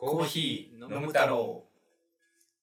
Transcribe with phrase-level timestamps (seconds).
[0.00, 1.62] コーヒー飲む太郎。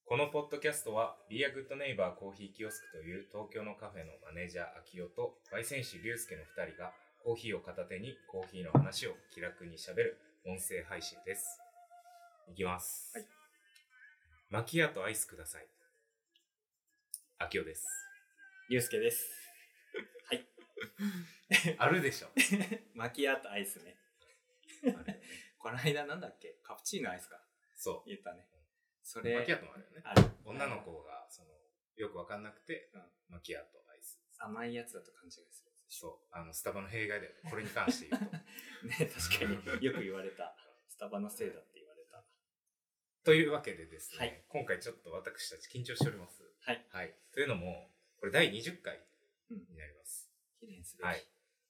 [0.04, 6.90] このポッドキャストは Be a Good Neighbor コーヒーキオスクという東京のカフェのマネージャー秋代と焙煎師龍介の2人が
[7.22, 11.67] コーヒーを片手にコーヒーの話を気楽にしゃべる音声配信です。
[12.50, 13.26] いきます、はい
[14.50, 15.68] マキアとアイスください
[17.38, 17.86] 秋代です
[18.70, 19.30] ゆうすけです。
[20.28, 20.46] はい。
[21.78, 22.28] あるでしょ
[22.94, 23.96] マキアートアイスね。
[24.84, 25.22] あれ
[25.58, 26.58] この間なんだっけ？
[26.62, 27.42] カプチーノアイスか
[27.74, 28.46] そ言ったね。
[29.02, 30.22] そうマれ、キアートもあるよねある。
[30.44, 31.50] 女の子がその
[31.96, 38.40] よくわかんなくて、うんマキアートアイス甘いやつだと勘違いするそうあのスタバの弊害だよねこれに関して言うとょ。
[38.88, 39.44] ね、確か
[39.80, 40.54] によく言われた。
[40.88, 41.77] スタバのせいだって。
[43.28, 46.40] というわけでですね、はい今回ちょっと私たち緊張しております。
[46.64, 46.80] はい。
[46.90, 47.12] はい。
[47.34, 49.04] というのも、これ第20回
[49.50, 50.30] うんになります。
[50.58, 51.06] 記念すべき。
[51.06, 51.16] はい。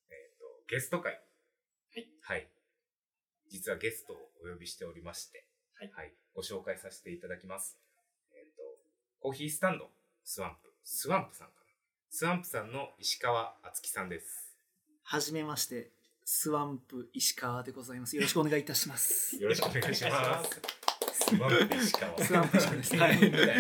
[0.09, 1.15] えっ、と、ゲスト回。
[1.15, 1.19] は
[1.99, 2.07] い。
[2.23, 2.47] はい。
[3.51, 7.77] 実はゲストをお呼びしておりまして、はいご紹介させていただきます。
[8.31, 8.63] えっ、と、
[9.19, 9.91] コーヒースタンド、
[10.23, 11.67] swamp。swamp さんかな。
[12.09, 14.55] swamp さんの石川敦樹さんです。
[15.03, 15.91] はじめまして、
[16.25, 18.15] swamp 石川でございます。
[18.15, 19.35] よろしくお願いいたします。
[19.43, 20.88] よろしくお願いします。
[21.29, 22.19] swamp 石川。
[22.19, 22.97] swamp 石川です。
[22.97, 23.55] はいみたいな。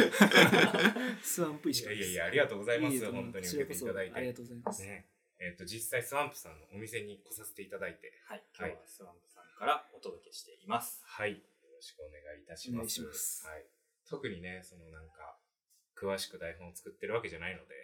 [1.22, 1.94] swamp 石川。
[1.94, 3.12] いやいやいや、ありがとうございます。
[3.12, 4.14] 本当に受けていただいて。
[4.16, 4.82] ありがとうございます。
[4.82, 5.06] ね。
[5.38, 8.42] えっ、と、実際 swamp さんのお店に来させていただいて、はい。
[8.56, 11.02] 今日は swamp さんからお届けしています。
[11.04, 11.32] はい。
[11.32, 11.36] よ
[11.74, 12.78] ろしくお願いいたします。
[12.78, 13.64] お願いしますはい。
[14.08, 15.36] 特にね、そのなんか、
[15.94, 17.74] 詳しく台本を作ってるわけじゃないので、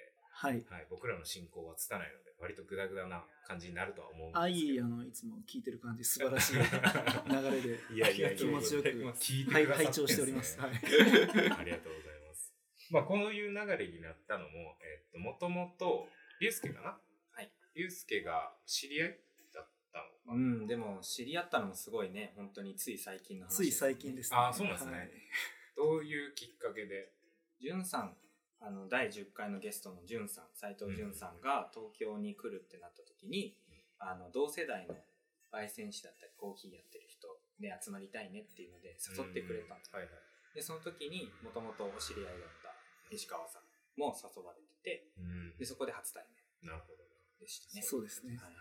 [0.48, 0.64] はい。
[0.68, 4.42] はい、僕らの進行はつたないので、割とグダグダな感じになるとは思うんですけど。
[4.42, 10.60] あ、いい、あの、いつも聞いてる感じ、素晴らしい 流れで、いやいやいや気持ちよく、聞いてはい、くだ拝聴しております。
[10.60, 10.70] はい。
[10.76, 12.54] ありがとうございます。
[12.90, 16.08] まあ、こういう流れになったのも、えっと、もともと、
[16.40, 17.00] リュウスケかな？
[17.30, 17.50] はい。
[17.74, 19.20] リュウスケが知り合い
[19.54, 20.34] だったのかな？
[20.34, 24.36] うん、でも知り合ったのもすごいね、本当につい最近の話、つい最近ですね。
[24.38, 25.10] あそうなんですねはい
[25.76, 27.12] どういうきっかけで？
[27.60, 28.16] じゅんさん、
[28.64, 33.56] あの、第10回のゲストのじゅんさん、斉藤じゅんさんが東京に来るってなった時に、
[33.98, 34.96] あの、同世代の
[35.52, 37.28] 焙煎師だったりコーヒーやってる人
[37.60, 40.56] で集まりたいねっていうので誘ってくれたんですはいはい。
[40.56, 42.74] で、その時にもともとお知り合いだった
[43.14, 46.24] 石川さんも誘われてて、うんで、そこで初対
[46.62, 47.04] 面なるほど。
[47.38, 47.82] でしたね。
[47.82, 48.36] そうですね。
[48.40, 48.56] ははいい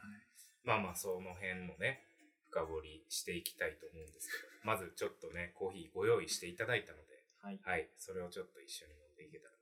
[0.64, 2.04] まあまあ、その辺もね、
[2.52, 7.60] 深掘りしていきたいと思うんですけど、まずちょっとね、コーヒーご用意していただいたので、はい。
[7.64, 9.56] はい、それをちょっと一緒に飲んでいけたら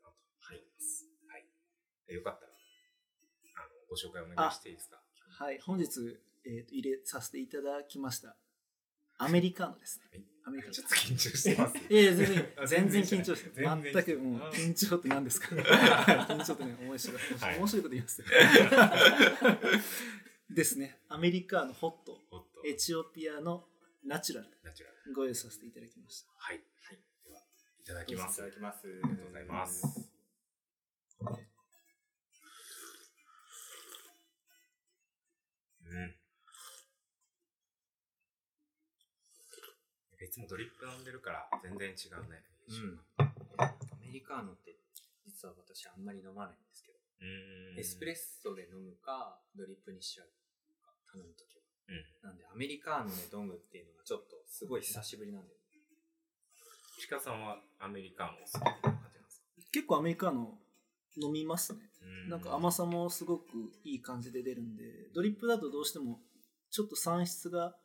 [0.57, 1.07] なと思います。
[1.27, 1.45] はい。
[2.07, 2.55] でよかったら、あ
[3.67, 5.01] の、ご紹介お願いしていいですか？
[5.39, 8.35] はい、本日、えーと入れさせていただきました。
[9.17, 10.05] アメリカーノですね。
[10.11, 11.77] はいアメリカちょっと緊張してます。
[11.87, 15.49] いやいや全然あ全然緊張して全くもうあ緊張って何ですか？
[15.55, 18.23] 緊張ってね面白い面白はいい面白いこと言います
[20.49, 23.67] ですねアメリカーノホットおっと、エチオピアの
[24.03, 25.13] ナチュラルナチュラル。
[25.13, 26.63] ご用意させていただきましたはい。
[26.81, 26.99] はい。
[27.23, 27.39] では、
[27.79, 28.33] いただきます。
[28.33, 28.87] いただきます。
[28.87, 30.10] ありがとうございます。
[31.21, 31.29] う
[35.93, 36.15] ん。
[40.25, 42.43] いつもドリップ飲んでるから全然違うね。
[42.69, 42.99] うん。
[43.57, 44.77] アメリカーノって
[45.25, 47.25] 実は私あんまり飲まないんですけど、う
[47.75, 47.79] ん。
[47.79, 50.27] エスプレッソで飲むか、ドリップにしちゃう
[50.81, 51.63] か、頼むときは。
[51.89, 52.05] うん。
[52.23, 55.53] なんで、アメリカーノで飲むっていうのがちょっとすごい久しぶりなんで。
[57.09, 59.45] 鹿さんはアメリカンを好きな感じなんですか？
[59.73, 60.57] 結構アメリカーノ
[61.17, 61.79] 飲みますね
[62.27, 63.43] うなんか甘さもすごく
[63.83, 64.83] いい感じで出るんで
[65.13, 66.19] ドリップだとどうしても
[66.69, 67.75] ちょっと酸質が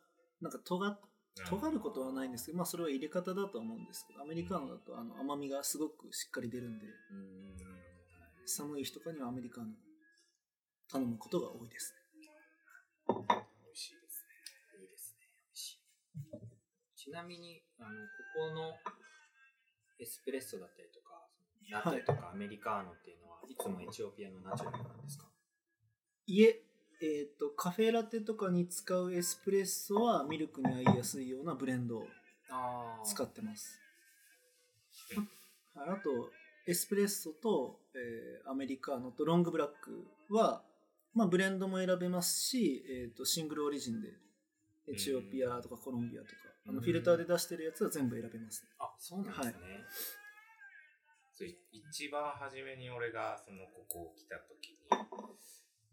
[0.41, 0.99] なんか尖っ
[1.45, 7.57] 尖ることはないんですけど、まあ、それは入れ方だとは思うんですけどアメリカーノだとあの甘みがすごくしっかり出るんでうん。
[8.47, 9.71] 寒い日とかにはアメリカーノ
[10.91, 11.93] 頼むことが多いです
[13.07, 13.15] 美
[13.71, 14.81] 味しいですね。
[14.81, 15.27] いいですね。
[15.47, 15.79] 美味しい。
[16.95, 18.75] ちなみに、あの、ここの
[19.99, 20.96] エスプレッソだったりとか、
[21.71, 25.25] ラテとかアメリカーノっていうのは、いつもエチオピアのナチュラルなんですか？
[26.27, 26.61] いえ
[27.01, 32.07] えー、とカフェラテとかに使うエスプレッソはミルクに合いやすいようなブレンドを
[32.49, 33.79] あ使ってます。
[35.15, 35.27] はい
[35.89, 36.31] あと
[36.65, 40.63] エスプレッソと、えーアメリカーノとロングブラックは、
[41.13, 44.09] まあ、ブレンドも選べますし、えー、とシングルオリジンで
[44.87, 46.33] エチオピアとかコロンビアとか
[46.65, 46.75] あうん。
[46.77, 49.53] のフィルターで出してるやつは全部選べます、あ、そうなんですね。
[49.53, 49.61] そう
[51.45, 54.77] 一番初めに俺がそのここ来た時に、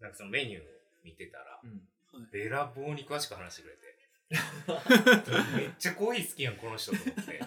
[0.00, 0.64] なんかそのメニューを
[1.04, 1.70] 見てたら、うん。
[2.12, 3.98] はい、べらぼうに詳しく話してくれて、
[5.56, 7.40] めっちゃコーヒー好きやんこの人と思って。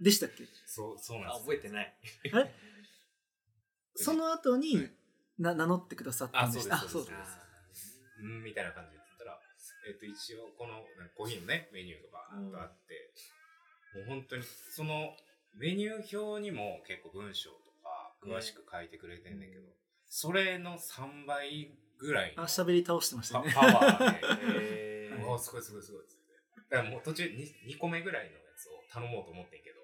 [0.00, 0.44] でしたっけ？
[0.66, 1.94] そうそうなんあです覚えてない。
[3.96, 4.92] その後にはい。
[5.38, 6.76] な名乗ってくださったんでした？
[6.76, 7.48] あそうですだ。
[8.20, 9.40] うんみたいな感じで言ってたら、
[9.88, 10.84] えっと一応この
[11.14, 13.12] コーヒーのねメニューとかうんあって、
[13.94, 15.16] もう本当にその
[15.54, 19.68] メニュー表にも結構文章とか詳しく書いてくれてんねんけど、うん
[20.10, 23.52] それの3倍ぐらいのあ喋り倒してましたね。
[23.54, 24.20] パパワーで。
[24.56, 25.26] へー。
[25.26, 26.32] おーすごいすごいすごいっつって
[26.70, 29.76] だからもう途中 2, 2個目ぐらいのやつを頼もうと思ってんけど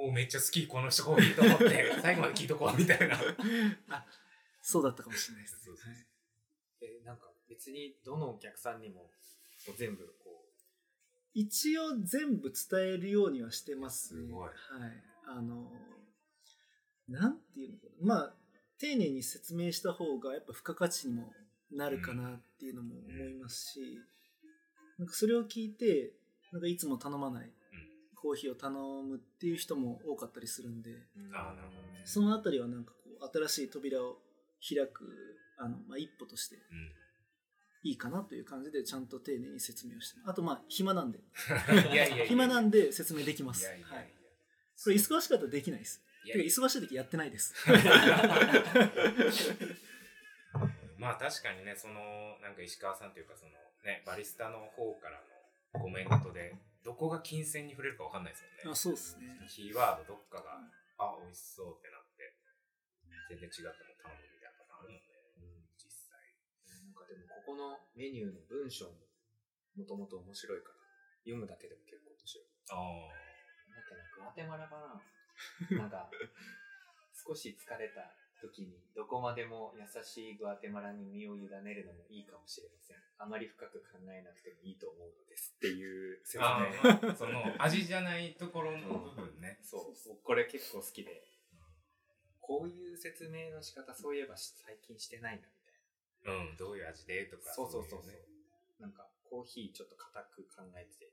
[0.00, 3.20] おおめっちゃ好きこの人コーヒーと思って 最後まで聞いとこうみたいな。
[4.62, 5.94] そうだったかもしれないですそうそう
[6.80, 9.10] えなんか別にどのお客さんにも
[9.76, 10.17] 全部こ
[11.34, 14.14] 一応全部伝えるようにはしてます。
[14.14, 14.48] ねすごい。
[14.48, 14.52] はい。
[15.26, 15.70] あの
[17.08, 18.06] なんていうのかな。
[18.06, 18.34] まあ
[18.78, 21.32] 丁寧に説明した方がやっぱ付加価値にも
[21.72, 23.98] なるかなっていうのも思いますし、
[24.98, 26.12] なんかそれを聞いて
[26.52, 27.50] なんかいつも頼まない
[28.14, 30.96] コーヒーを頼むっていう人も多かったりするんでう、
[31.34, 32.02] あーなるほどね。
[32.04, 34.18] そのあたりはなんかこう新しい扉を
[34.66, 35.04] 開く
[35.58, 36.92] あの、まあ、一歩としてうん
[37.82, 41.20] いいかなという感じでちゃんと丁寧に説明をしてあとまあ暇なんで。
[41.92, 43.62] いやいやいや暇なんで説明できます。
[43.62, 43.96] いやいやいや。
[43.96, 44.12] はい、
[44.82, 46.02] これ忙しかったらできないです。
[46.24, 47.54] いやてか忙しい時やってないです。
[50.98, 53.52] まあ確かにねそのなんか石川さんというかその
[53.84, 55.22] ねバリスタの方から
[55.74, 58.62] のコメントでどこが金銭に触れるかわかんないですもんね。
[58.72, 59.38] あそうですね。
[59.48, 60.60] キーワードどっかが
[60.98, 62.34] あ美味しそうってなって
[63.30, 66.18] 全然違っても頼むみたいなのあるもんね実際
[66.66, 69.08] なんかでもここのメニューの文章も
[69.72, 70.84] もともと面白いから
[71.24, 72.44] 読むだけでも結構面白い。
[72.68, 73.08] あ
[73.72, 75.00] だっけな、グアテマラかな
[75.80, 76.12] なんか、
[77.16, 78.12] 少し疲れた
[78.44, 83.00] 時にどこまでも優しいグアテマラに身を委ねるのもいいかもしれません。
[83.16, 86.44] あまり深く考えなくてもいいと思うのですっていう説明。
[86.44, 91.24] あーまあその味じゃないところの部分ねそう、僕これ結構好きで、
[92.44, 95.48] こういう説明の仕方そういえば最近してないな。
[96.24, 98.06] うんどういう味でとかそうそうそう。
[98.06, 98.18] ね。
[98.80, 101.12] なんかコーヒーちょっと固く考えて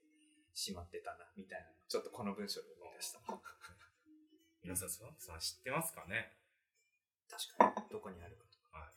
[0.54, 3.20] しまってたなみたいなのちょっとこの文章で思い出した。
[3.20, 3.40] 確
[4.64, 6.34] 皆さんそさん知ってますかね？
[7.58, 7.90] かに。
[7.92, 8.92] どこにあるかとか。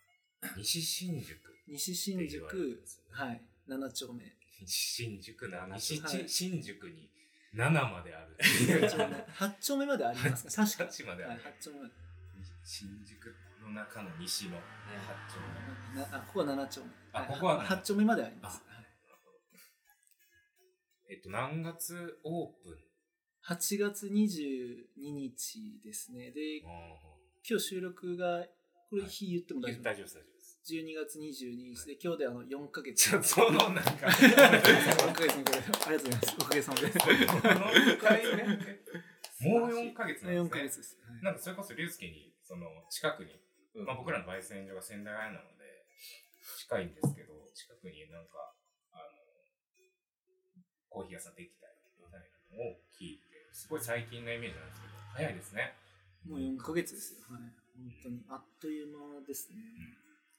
[0.56, 3.10] 西新宿西新って言われて宿ますよね。
[3.12, 3.43] はい。
[3.69, 4.25] 7丁目。
[4.60, 7.10] 西新宿な七西はい新宿に
[7.55, 8.34] 7まである。
[8.34, 9.05] っていう8丁目。
[9.14, 10.64] 8丁目までありますか？
[10.64, 11.90] 確か8まであはいる、8丁目。
[12.64, 13.34] 新宿
[13.69, 14.61] の中の西の8
[15.29, 15.38] 丁
[15.94, 16.00] 目。
[16.00, 16.87] なあここは7丁目。
[17.12, 18.62] あはいここは8丁目まであります。
[18.67, 18.70] あ
[21.11, 22.79] えっと何月オープン
[23.49, 26.31] ？8月22日ですね。
[26.32, 26.61] で
[27.49, 28.44] 今日収録が
[28.91, 30.59] これ日言っても大丈夫、大丈夫です大丈夫です。
[30.69, 33.11] 12月22日で今日であの4ヶ月。
[33.23, 33.81] そのなんか。
[33.81, 35.50] 4ヶ月のこ
[35.91, 36.88] れありがとうございますおかげさまで
[39.41, 40.79] もう4ヶ月なん4ヶですね。
[40.79, 41.25] 月です、はい。
[41.25, 43.41] なんかそれこそ龍介にその近くに、
[43.78, 43.86] うん。
[43.86, 45.86] まあ、僕らの焙煎所が仙台屋なので
[46.58, 48.54] 近いんですけど近くになんか
[48.92, 49.06] あの
[50.88, 55.75] コーヒー屋さんできたよみたいなのを聞いてすごい最近のイメージなんですけど早いですね。
[56.26, 57.26] もう4ヶ月ですよ。
[57.30, 57.42] はい。
[57.78, 59.62] 本当にあっという間ですね、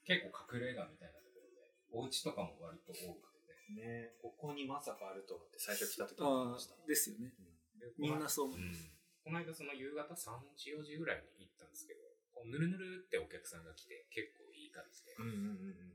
[0.04, 4.12] 結構隠れ家みたいなところでお家とかも割と多くてね。
[4.12, 6.76] ねここにまさかあると思って最初来た時思いあました。
[6.76, 7.32] あですよね。
[7.80, 8.92] でみんなそう思うんいます、
[9.24, 12.09] この間その夕方3時4時ぐらいに行ったんですけど
[12.46, 15.14] ぬるぬるってお客さんが来て結構いい感じで。
[15.18, 15.90] うんうんうん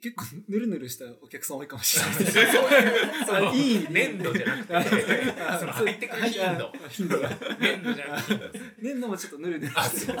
[0.00, 2.18] 結構ぬるぬるしたお客さん多いかもしれない。
[2.20, 2.32] で す
[3.26, 4.74] そういういい粘土じゃなくて
[5.42, 6.66] あその入ってくる頻度。
[6.68, 7.28] あ頻度が。
[7.28, 8.34] 粘土じゃなくて。
[8.34, 10.18] 頻度ですね年度もちょっとぬるぬるあしてる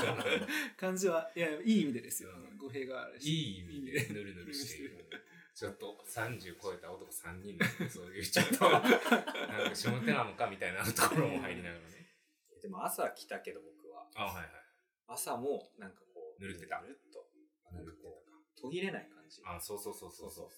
[0.76, 2.30] 感じはいやいい意味でですよ。
[2.58, 3.32] 語弊があるし。
[3.32, 5.06] いい意味でぬるぬるしている。
[5.54, 8.90] ちょっと30超えた男3人でそういうちょっとなんか
[9.74, 12.08] 下手なのかみたいなところも入りながらね。
[12.60, 14.06] でも朝来たけど僕は。
[14.14, 14.59] あはいはい
[15.12, 16.80] 朝もなんかこうぬるってた。
[16.80, 17.18] ぬるっと。
[17.74, 19.42] なんかこぬるってう途切れない感じ。
[19.44, 20.48] あそうそうそうそうそう。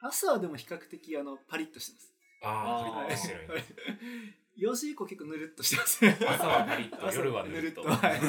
[0.00, 2.12] 朝はでも比較的あのパリッとしてます。
[2.42, 3.46] ああパリッとしてる。
[3.46, 6.04] んや4時以降結構ぬるっとしてます。
[6.04, 7.82] ね朝はパリッと朝夜はぬるっと。
[7.82, 8.20] はい。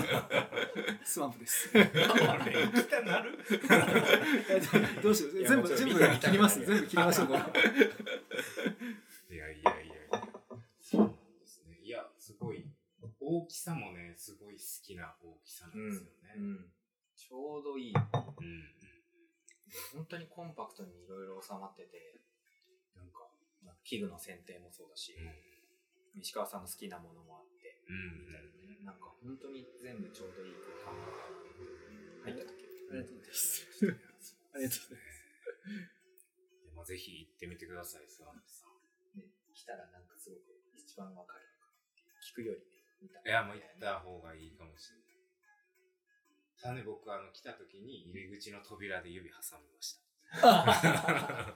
[1.04, 1.70] スワンプです。
[1.74, 3.40] あれ行きたなる？
[5.02, 5.32] どうしよう？
[5.44, 6.60] 全部全部切ります？
[6.64, 7.42] 全部切りましょういやい
[9.34, 10.24] やいやいや。
[10.82, 11.80] そうなんですね。
[11.84, 12.66] いやすごい。
[13.22, 16.72] 大きさもねすごい好きな大きさなんですよねうん。
[17.16, 17.94] ちょうどいい。
[17.94, 18.80] うん
[19.94, 22.18] 本当にコンパクトにいろいろ収まってて、
[22.98, 23.30] なんか、
[23.62, 25.14] まあ器具の選定もそうだし、
[26.18, 28.82] 石川さんの好きなものもあって、うんみたいなね。
[28.82, 31.14] なんか本当に全部ちょうどいい空間が
[32.26, 32.70] 入った時。
[32.90, 33.70] ありがとうございます
[34.50, 35.14] ありがとうございます
[36.74, 38.74] ままあ、ぜひ行ってみてください、スワンプさん。
[39.20, 42.79] ね、来たらなんかすごく一番わかるのかっていう聞くよりね、
[43.26, 45.10] いや、もう行った方がいいかもしれない。
[46.62, 49.94] ただね、僕、あの、来た時に入り口の扉で指挟みまし
[50.42, 51.56] た。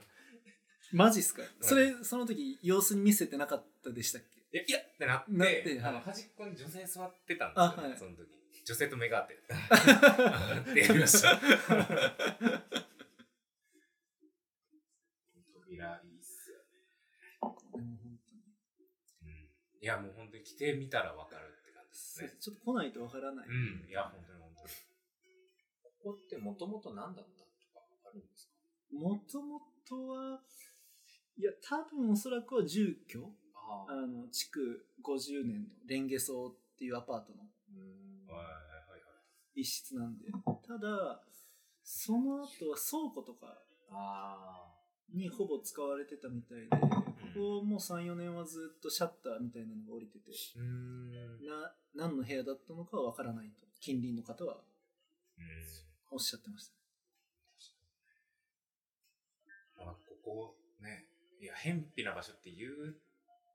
[0.92, 1.42] マジっすか？
[1.60, 4.22] それ、その時、様子に見せてなかったでしたっ
[4.52, 4.58] け？
[4.58, 8.28] いや、いやってなって、なってはいあの端っこに女性座ってたんですよ、ねあはいその時。
[8.64, 9.34] 女性と目が合って。
[10.70, 11.38] ってやりました。
[15.66, 16.64] 扉いいっすよね。
[17.72, 18.42] でも本当に
[19.22, 19.50] うん。
[19.84, 22.32] いや、もう本当に来てみたらわかるって感じですね。
[22.40, 23.48] ちょっと来ないとわからない。
[23.48, 23.84] うん。
[23.86, 24.68] いや、本当に本当に。
[26.00, 28.54] ここってもともと何だったとかあるんですか？
[28.96, 30.40] もともとは、
[31.36, 33.20] いや、多分おそらくは住居
[33.54, 38.46] ああの、築50年のレンゲ荘っていうアパートのうんはいはい
[38.88, 39.60] はい。
[39.60, 40.30] 一室なんで。
[40.66, 41.22] ただ、
[41.82, 43.60] その後は倉庫とか
[43.90, 44.72] あ
[45.12, 46.68] にほぼ使われてたみたいで、
[47.34, 50.30] ここもう3、4年はずっとシャッターみたいなのが降りてて。
[51.44, 54.62] な、何の部屋だったのかはわからないと、近隣の方は
[56.10, 56.74] おっしゃってました。
[59.84, 61.08] まあ、ここね、
[61.40, 62.96] いや、偏僻な場所って言う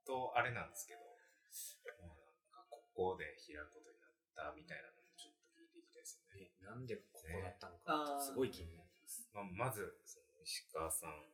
[0.06, 6.36] とあれなんですけど、もうなんかここで開くことになったみたいなのもちょっと聞いていきたいですあ。
[6.36, 6.52] ね。
[6.52, 9.26] え、なんでここだったのねか、すごい気になります。
[9.32, 11.24] まあ、まず、その石川さん、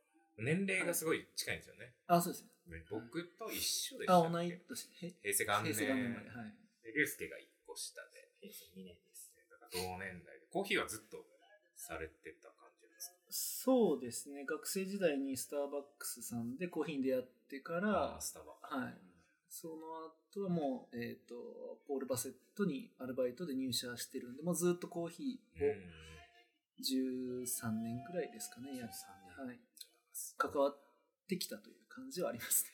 [0.43, 1.93] 年齢がすごい近いんですよね。
[2.07, 2.79] あ、そうですね。
[2.79, 4.89] ね僕と一緒でしたあ、同い年。
[5.01, 5.73] へ平成元年。
[5.73, 6.29] 平成元年まで。
[6.29, 6.55] はい。
[6.83, 9.33] で、竜介が一個下で、平成2年です。
[9.49, 11.25] だから同年代で、コーヒーはずっと
[11.75, 13.17] されてた感じですか？
[13.29, 14.45] そうですね。
[14.45, 18.57] 学生時代にスターバックスさんでコーヒーに出会ってからスタバ。
[18.61, 18.93] はい。
[19.49, 19.73] その
[20.35, 25.73] 後はもう、えっ、と、ポール・バセットにアルバイトで入社してるんで、もうずっとコーヒーを
[26.83, 28.91] 13年ぐらいですかね、やっ13
[29.37, 29.47] 年。
[29.47, 29.59] はい。
[30.37, 30.79] 関わっ
[31.27, 32.71] てきたという感じはありますね。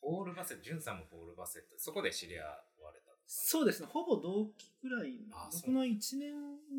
[0.00, 3.58] ポール・バセット、ジュンさんもポール・バセット、そこで知り合われたんですか？
[3.58, 5.60] そうですね、ほぼ同期ぐらいあ、そう。
[5.62, 6.32] 僕の1年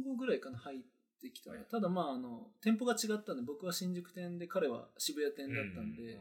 [0.04, 0.80] 後ぐらいかな、入っ
[1.22, 1.62] てきたのは。
[1.64, 1.66] い。
[1.66, 6.18] ただまあ、あの、店舗が違ったんで、僕は新宿店で、彼は渋谷店だったんで、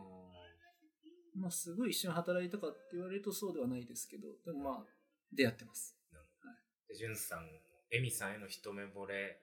[1.36, 4.84] まあ、すごい一緒に働いたかって言われるとそうではないですけど、でもまあ、
[5.32, 5.94] 出会ってます。
[6.88, 7.46] で、ジュンさん、
[7.92, 9.42] エミさんへの一目惚れ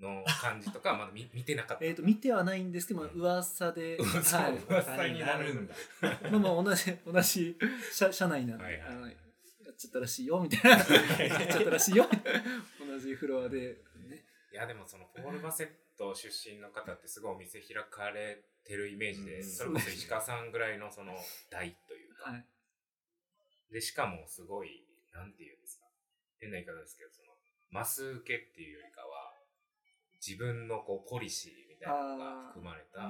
[0.00, 1.84] の感じとかはまだ見見てなかった。
[1.84, 4.58] えっ、と、見てはないんですけど、まあ、噂で、噂はい。
[4.68, 5.74] 噂になるんだ。
[6.30, 7.56] まあまあ、同じ、同じ
[7.92, 9.16] 社社内なんで、はいはい
[9.64, 10.76] やっちゃったらしいよ、みたいな。
[10.78, 12.06] やっちゃったらしいよ、
[12.78, 14.24] 同じフロアで、ね。
[14.52, 21.12] いや、でもそのポール・バセット出身の方ってすごいお店開かれてるイメージで、うんそれこそ石川さんぐらいのその
[21.50, 22.44] 代というか、はい。
[23.72, 25.86] で、しかもすごい、なんていうんですか、
[26.38, 27.32] 変な言い方ですけど、その、
[27.70, 29.15] マス受けっていうよりかは、
[30.26, 33.06] 自分のこうポリシーみたいなのが含まれた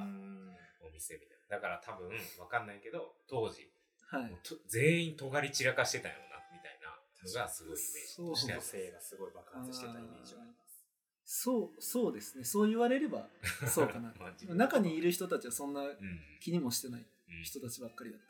[0.85, 1.57] お店みたいな。
[1.57, 3.71] だから多分、わかんないけど、当時、
[4.07, 4.39] はいもう。
[4.47, 6.93] と全員尖り散らかしてたよな、みたいな
[7.25, 8.61] のがすごいイメージとしてある。
[8.61, 10.83] 個性がすごい爆発してたイメージはあります。
[11.25, 12.45] そう、そうですね。
[12.45, 13.29] そう言われれば、
[13.67, 14.13] そうかな
[14.55, 15.97] 中にいる人たちはそんなうん。
[16.41, 18.27] 気にもしてないうん人たちばっかりだった。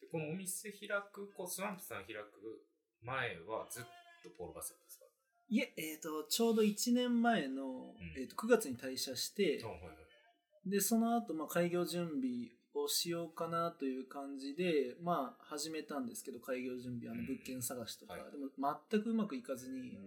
[0.00, 2.66] でこのお店開く、こうスワンプさん開く
[3.02, 3.84] 前はずっ
[4.22, 5.03] とポール・バセットですか
[5.48, 7.94] いえ、えっ、と、ちょうど1年前の、ん。
[8.16, 9.78] えー、と9月に退社して、はいは
[10.66, 10.70] い。
[10.70, 17.26] で、その後、まあ、開業準備をしようかなという感じで、まあ、始めたんですけど、開業準備、あのうん。
[17.26, 18.22] 物件探しとか、はい。
[18.32, 19.98] でも全くうまくいかずに、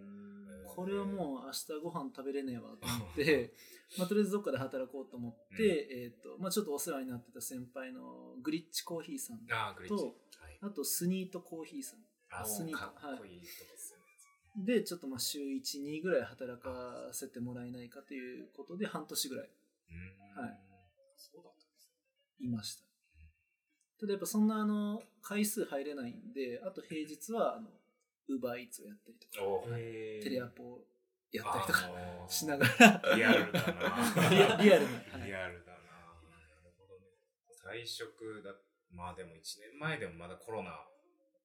[0.75, 3.53] これはもう明日ご飯食べれねえわと思って、
[3.97, 10.03] まあ、とりあえずどっかで働こうと思って、えっ、と、まあ、ちょっとお世話になってた先輩のグリッチコーヒーさん、ああ、グリッチ。
[10.03, 10.11] とは
[10.49, 10.57] い。
[10.61, 11.99] あとスニートコーヒーさん。
[12.29, 13.76] あ、スニーかトっこいいとこ
[14.57, 19.49] でちょっとまあ週1、2ぐらい働かせてもらえないかということで、半年ぐらい
[19.91, 20.59] うんはい。
[21.15, 21.89] そうだったんです
[22.39, 22.83] いました。
[23.99, 27.69] ただやっぱそんなあの、回数入れないんで、あと平日は、あの、
[28.29, 29.75] ウーバーイーツをやったりとか。
[29.75, 30.85] テレアポを
[31.31, 37.05] やったりとかあのーしながら、リアルだなリアリアルなはいリアルだななるほどね。
[37.63, 38.53] 退職だ、
[38.91, 40.71] まあでも1年前でもまだコロナ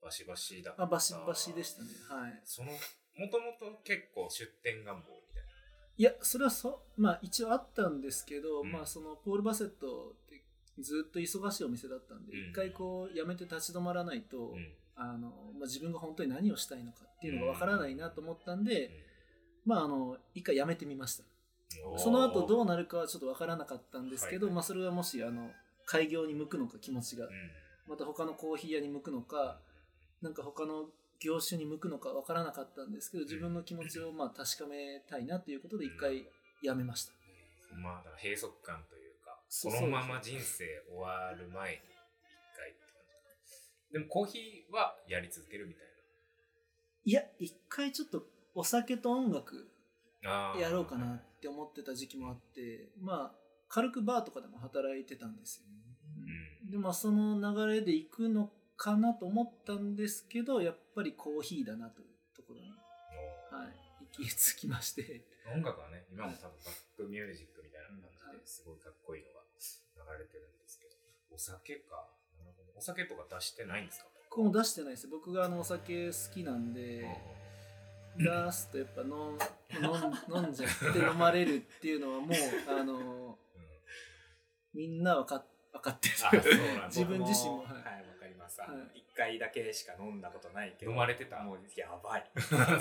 [0.03, 0.83] バシバシだった。
[0.83, 1.89] あ、バシバシでしたね。
[2.09, 2.41] はい。
[2.45, 2.73] その、
[3.17, 5.05] もともと結構出店願望み
[5.35, 5.49] たいな。
[5.97, 10.43] いや、それはそ、まあ一応あったんですけど、うんまあその、ポール・バセットって
[10.81, 14.73] ずっと忙しいお店だったんで、うん一回こう、辞めて立ち止まらないと、うん。
[14.95, 15.29] あの、
[15.59, 18.91] まあ、自分が本当に何をしたいのかっていうのがわからないなと思ったんで、
[19.65, 21.25] まああの、一回辞めてみました。
[21.25, 21.29] うん
[21.97, 25.51] その後どううなるかはちょっとわからなかったんですけど、はいはいまあそれはもし、あの、
[25.87, 27.29] 開業に向くのか気持ちが、ん。
[27.89, 29.59] また他のコーヒー屋に向くのか、
[30.21, 30.91] なんか他の
[31.25, 36.27] 業種に向くのかわからなかったんですけど、自分の気持ちをまあ確かめたいなということで一回
[36.63, 37.13] 辞めました。
[37.77, 41.81] まあ、だから閉塞感というか、そこのまま人生終わる前に一
[42.57, 43.03] 回って感
[43.89, 45.83] じでもコーヒーはやり続けるみたい
[47.05, 48.25] いや一回ちょっと
[48.55, 49.69] お酒と音楽
[50.23, 53.39] やろうかなって思ってた時期もあってまあ
[53.69, 55.65] 軽くバーとかでも働いてたんですよ
[56.65, 56.71] うん。
[56.71, 58.51] でまあその流れで行くの
[58.83, 63.79] かなと思ったんですけどやっぱりコーヒーだなというところに、はい、
[64.19, 65.23] 行き着きまして。
[65.55, 70.95] 音楽はね今も多分バックミュージックみたいな感じですごいかっこいいのが流れてるんですけど。
[71.31, 72.11] お酒か。
[72.39, 72.73] なるほど。
[72.77, 74.07] お酒とか出してないんですか？
[74.31, 75.07] ここも出してないです。
[75.07, 77.07] 僕があのお酒好きなんで
[78.19, 79.13] 出すとやっぱ飲ん
[79.79, 82.31] 飲ん飲んじゃって飲まれるっていうのはもう
[82.69, 83.71] あのうん。
[84.75, 86.43] みんな分か分かってある
[86.91, 87.83] 自分自身も僕はい。
[87.85, 88.12] はい
[88.43, 88.99] わかりますあのはい。
[88.99, 91.43] 一回だけしか飲んだことないけど飲まれてた？
[91.43, 92.31] もうやばい。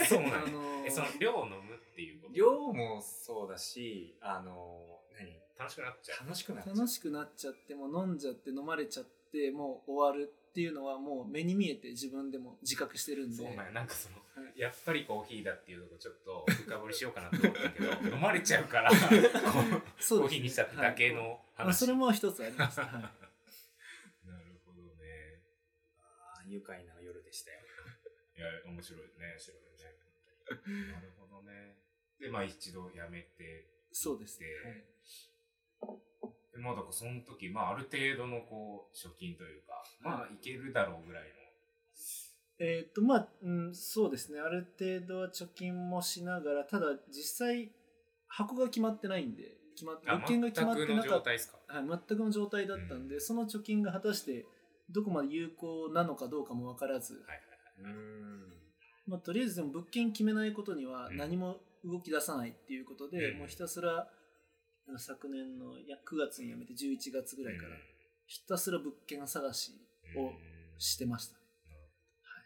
[0.05, 0.43] そうなんや。
[0.45, 2.33] あのえその量を飲むっていうこと？
[2.33, 5.39] 量もそうだしあの何？
[5.57, 6.25] 楽しくなっちゃう？
[6.25, 6.75] 楽しくなっちゃう。
[6.75, 13.37] 楽しくなっちゃってもう飲んじゃって飲まれちゃってもう終わるっていうのはもう目に見えて自分でも自覚してるんで。
[13.37, 13.71] そうなんや。
[13.71, 14.59] なんかその、はい。
[14.59, 22.89] やっぱりコーヒーだっていうとこちょっと深掘りしようかなと思ったけど 飲まれちゃうからコーヒーにしたってだけのまあ、話、それも一つあります、はい、
[26.51, 27.59] 愉快な夜でしたよ。
[28.35, 29.31] いや面白いね。
[29.31, 30.91] 面白いね。
[30.91, 31.77] なるほどね。
[32.19, 33.71] でまあ一度やめて。
[33.93, 34.39] そうです。
[34.39, 34.47] ね、
[36.53, 41.29] でまあだからその時まあある程度のこう貯金というかまあいけるだろうぐらいの。
[42.59, 44.39] えーっとまあ、うん、そうですね。
[44.39, 47.71] ある程度は貯金もしながらただ実際
[48.27, 51.15] 箱が決まってないんで決まっあ物件が決まって全くのなかった。
[51.17, 51.57] 状態ですか？
[51.67, 54.45] はい、全くの状態だったんで、その貯金が果たして
[54.91, 58.53] どこまで有効なのかどうかも分からず、はいはいうん。
[59.07, 61.17] まあ、とりあえずでも物件決めないことにはうん。
[61.17, 63.39] 何も動き出さないっていうことで、うん。
[63.39, 64.07] もうひたすら
[64.97, 67.69] 昨年のいや9月に辞めて11月ぐらいから
[68.27, 69.71] ひたすら物件探し
[70.15, 70.25] うん。
[70.25, 70.31] を
[70.77, 71.41] してましたね。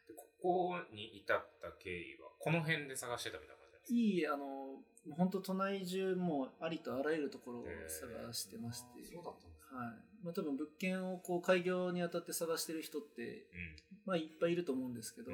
[0.08, 3.96] でここに至った経緯はこの辺で探してたみたいな感じですか？
[3.96, 9.55] いいあの本当都内中もうありとあらゆるところを探してまして、あーそうだったんですはい
[10.24, 13.46] まあ、多分物件をこう開業にあたって探してる人って、
[14.06, 15.32] まあ、いっぱいいると思うんですけど、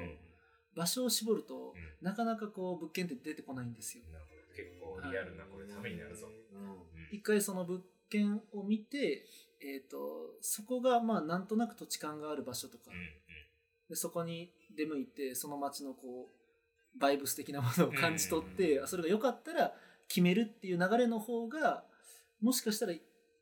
[0.74, 2.06] 場所を絞ると、うん。
[2.06, 4.04] なかなかこう物件って出てこないんですよ。
[4.54, 6.26] 結構リアルなこれためになるぞ、
[7.10, 9.24] 一回その物件を見て、
[9.62, 9.96] えー、と
[10.40, 12.90] そこがまあなんとなく土地勘がある場所とか、
[13.88, 16.28] でそこに出向いてその街のこ
[16.94, 19.72] うバイブス的なものを感じ取って、それが良かったら
[20.08, 21.84] 決めるっていう流れの方が
[22.40, 22.92] もしかしたら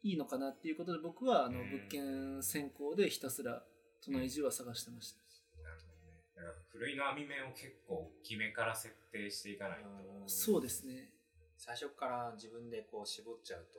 [0.02, 1.70] いいのかなっていうことで僕はあのうん。
[1.70, 3.62] 物件選考でひたすら
[4.04, 5.20] 都内中は探してました。
[5.62, 6.20] なるほどね。
[6.34, 9.88] だからふるいの網目を結構大きめから設定していかないと。
[10.26, 11.10] そうですね。
[11.56, 13.78] 最初から自分でこう絞っちゃうと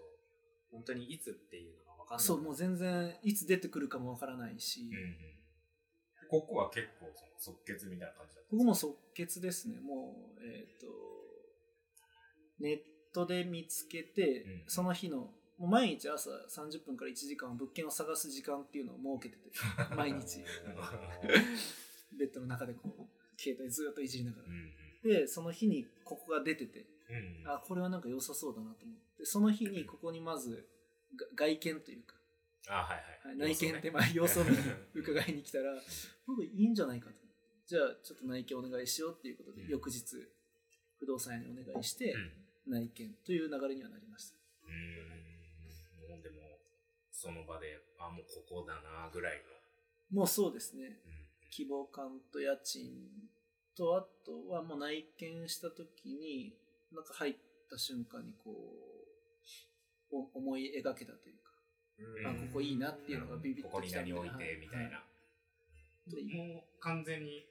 [0.72, 2.26] 本当にいつっていうのが分かんない。
[2.26, 5.16] そうもう全然いつ出てくるかもわからないし、うんうん。
[6.30, 9.80] ここは結構その即決みたいな感じだった僕も即決ですね。
[9.80, 10.86] もうえっ、と
[12.60, 12.80] ネッ
[13.12, 14.64] トで見つけて、うん。
[14.68, 19.52] その日のもう毎日朝30分から1時間物件を探す時間っていうのを設けてて
[19.96, 20.44] 毎日。
[22.18, 24.48] ベッドの中でこう携帯ずっといじりながら。
[25.04, 30.68] でその日にここが出ててうんあこれはなんか良さそうだなと思ってその日にここにまず
[31.16, 32.16] が外見というか、
[32.68, 34.58] あはいは、はいい内見ってまあ様子を見に
[34.96, 35.80] 伺いに来たら
[36.26, 37.16] 僕いいんじゃないかと。
[37.68, 39.70] じゃあちょっと内見お願いしようっていうことで、うん。
[39.70, 40.04] 翌日
[40.98, 42.72] 不動産屋にお願いしてうん。
[42.74, 44.36] 内見という流れにはなりました。
[44.68, 45.21] うん
[47.22, 49.42] その場であもうここだなぐらい
[50.12, 50.84] もうそうですね。
[50.84, 50.96] の、うん。
[51.50, 52.90] 希望感と家賃
[53.78, 56.54] とあとはもう内見した時に
[56.92, 57.36] なんか入っ
[57.70, 58.52] た瞬間にこ
[60.12, 61.52] うお思い描けたというか
[62.00, 62.28] うん。
[62.28, 65.04] あここいいなっていうのがビビッとここにきた何置いはいてみたいな、
[66.10, 67.46] でもう完全に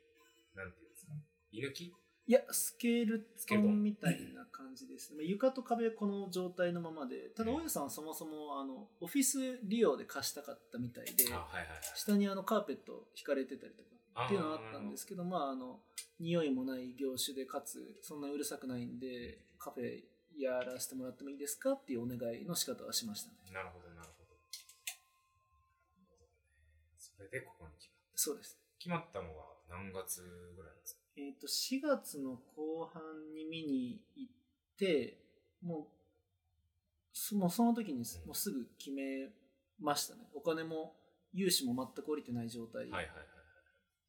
[0.54, 1.12] なんていうんですか。
[1.52, 1.94] 居抜き
[2.30, 5.10] いやスケールケルトントンみたいな感じです。
[5.10, 7.30] ねまあ床と壁はこの状態のままで。
[7.34, 7.56] ただうん。
[7.56, 11.80] 大家さんはそもそもあのオフィス利用で貸したかったみたいであはいはいはい。
[11.96, 13.82] 下にあのカーペット引かれてたりと
[14.14, 15.80] かっていうのはあったんですけどまああの
[16.20, 20.04] 匂いもない業種でかつそんなうるさくないんでカフェ
[20.38, 23.38] やらせてもらってもいいですかっていうお願いの仕方はしましたね。
[23.52, 24.36] なるほどなるほど。
[26.96, 28.18] それでここに決まった。
[28.22, 28.56] そうです。
[28.78, 30.22] 決まったのは何月
[30.54, 30.99] ぐらいなんですか？
[31.16, 33.02] えっ、と4月の後半
[33.34, 34.32] に見に行っ
[34.78, 35.18] て
[35.62, 35.86] もう
[37.12, 39.28] そもうその時にもうすぐ決め
[39.80, 40.20] ましたね。
[40.34, 40.94] お金も
[41.32, 42.88] 融資も全く降りてない状態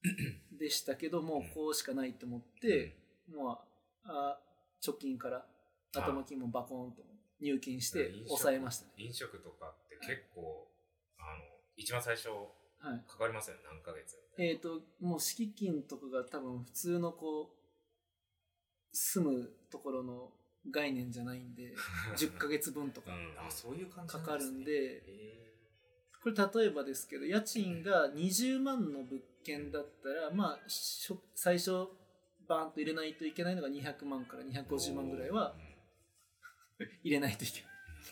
[0.57, 2.95] でしたけどもうこうしかないと思って、
[3.27, 3.57] もう
[4.05, 4.39] あ
[4.81, 5.45] 貯金から
[5.93, 7.03] 頭金もバコーンと
[7.41, 8.91] 入金して抑えましたね。
[8.97, 10.67] 飲食とかって結構、
[11.17, 11.43] あの、
[11.75, 12.37] 一番最初、はい。
[13.07, 14.17] かかりますよね、何ヶ月。
[14.37, 17.61] えっ、と、もう敷金とかが多分普通のこう、
[18.91, 20.31] 住むところの
[20.69, 21.75] 概念じゃないんで、
[22.17, 23.39] 10ヶ月分とかうん。
[23.39, 25.51] あそういう感じかなんですねかるんで、へ
[26.23, 31.87] これ例えばですけど、家賃が20万の物件だったら、まあ、しょ最初、
[32.47, 35.55] バーンと入れないといけないのが200万から250万ぐらいは
[36.79, 37.70] うん 入れないといけない。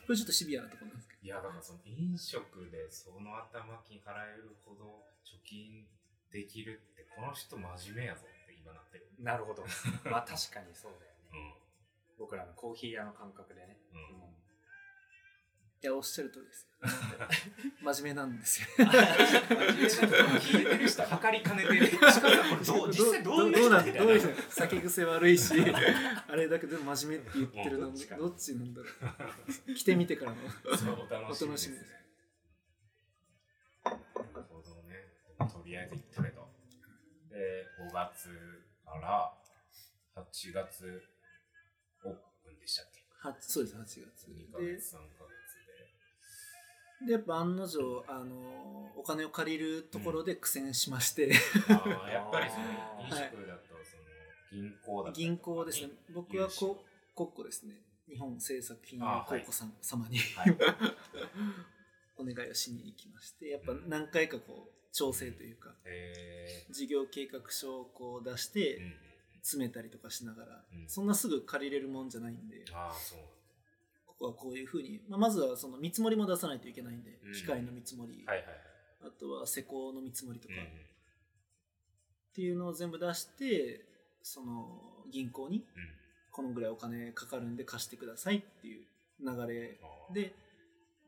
[0.10, 1.22] これちょっとシビアなところなんですけど。
[1.22, 2.42] いや、だからその飲食
[2.74, 5.86] でその頭金払えるほど貯金
[6.34, 9.06] できるって、この人真面目やぞって今なってる。
[9.22, 9.62] ーなるほど
[10.10, 11.54] まあ確かにそうだようねん。
[12.18, 14.34] 僕らのコーヒー屋の感覚でね、うんうん
[15.82, 16.68] いや、おっしゃる通りです。
[17.82, 18.68] 真面目なんですよ。
[18.80, 21.92] 聞いてる人測りかねてる。
[22.66, 25.54] どう実際どういうどうなん人どう酒癖悪いし、
[26.28, 27.94] あれだけど真面目って言ってるのど
[28.30, 28.88] っちなんだろ
[29.70, 29.74] う。
[29.74, 30.38] 来てみてからの。
[30.68, 31.72] お楽しみです。
[33.86, 33.98] なる
[34.44, 35.06] ほどね。
[35.38, 36.50] とりあえず行ったけど。
[37.30, 38.30] で、5月
[38.86, 39.34] から
[40.16, 41.04] 8月
[42.04, 43.00] オープンでしたっけ？
[43.20, 44.32] はそうです、8月。
[44.32, 45.19] ?2 ヶで月、3ヶ月
[47.02, 47.08] で。
[47.08, 51.32] で、やっぱ案の定、あの、お金を借りるところで苦戦しまして、
[51.70, 52.66] ああ、やっぱりその
[53.02, 54.04] 飲食だと、その
[54.52, 55.90] 銀行だ銀行ですね。
[56.14, 56.84] 僕はこ
[57.16, 57.76] 国庫ですね。
[58.08, 60.58] 日本政策金融公庫さん様にはい。
[62.18, 68.84] お願いをしに行きまして、やっぱ何回かこう、調整というか、え事業計画書をこう出しー、てうん。
[68.84, 68.94] うん。
[69.42, 70.90] 詰めたりとかしながら、うん。
[70.90, 73.20] そんなすぐ借りれるもんじゃないんで、ああ、そう
[74.20, 78.32] はこういうふうに、まあ、まずはその見積もりも出さないといけないんで、うん機械の見積もり、だ。
[78.34, 78.58] はいはいはい。
[79.08, 83.84] あとは施工の見積もりとか、うんうんっていうのを全部出して、
[84.22, 84.68] その
[85.12, 85.64] 銀行にうん
[86.32, 88.86] このぐらいお金かかるんで貸してくださいっていう
[89.20, 89.78] 流れ
[90.14, 90.34] で、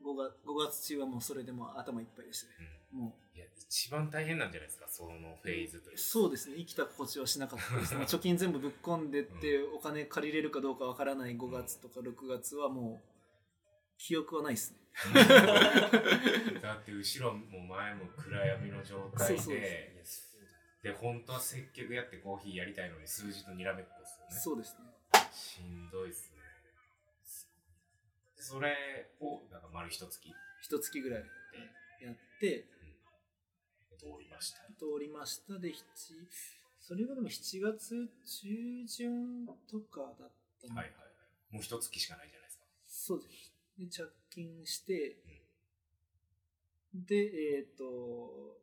[0.04, 2.68] 5月 ,5 月中はもうそれでもう頭いっぱいでしたね。
[2.92, 5.98] もいや、一番大変なんじゃないですか、そのフェーズという。
[5.98, 8.04] そうですね、生きた心地はしなかったです ね。
[8.04, 13.12] 貯金全部ぶっ込んでって、お金借りれるかどうかわからない5月とか6月はもう、
[13.98, 14.78] 記憶はないですね。
[16.60, 20.04] だって後ろも前も暗闇の状態そうそうで、
[20.82, 24.40] で、本当は接客やってコーヒーやりたいのに数字とにらめっこですよね。
[24.40, 24.84] そうですね。
[25.32, 26.42] しんどいっすね。
[28.36, 28.74] それ
[29.20, 31.24] を、なんか丸一月一月ぐらい
[32.02, 32.66] やって、
[34.02, 34.58] 通りました。
[34.76, 36.14] 通りましたで、七
[36.80, 38.48] それがでも7月中
[38.88, 41.06] 旬とかだったのはいはいは
[41.52, 41.54] い。
[41.54, 42.64] もう一月しかないじゃないですか。
[42.88, 43.52] そうです。
[43.78, 45.16] で、着金して、
[46.92, 48.58] で、えっ、と、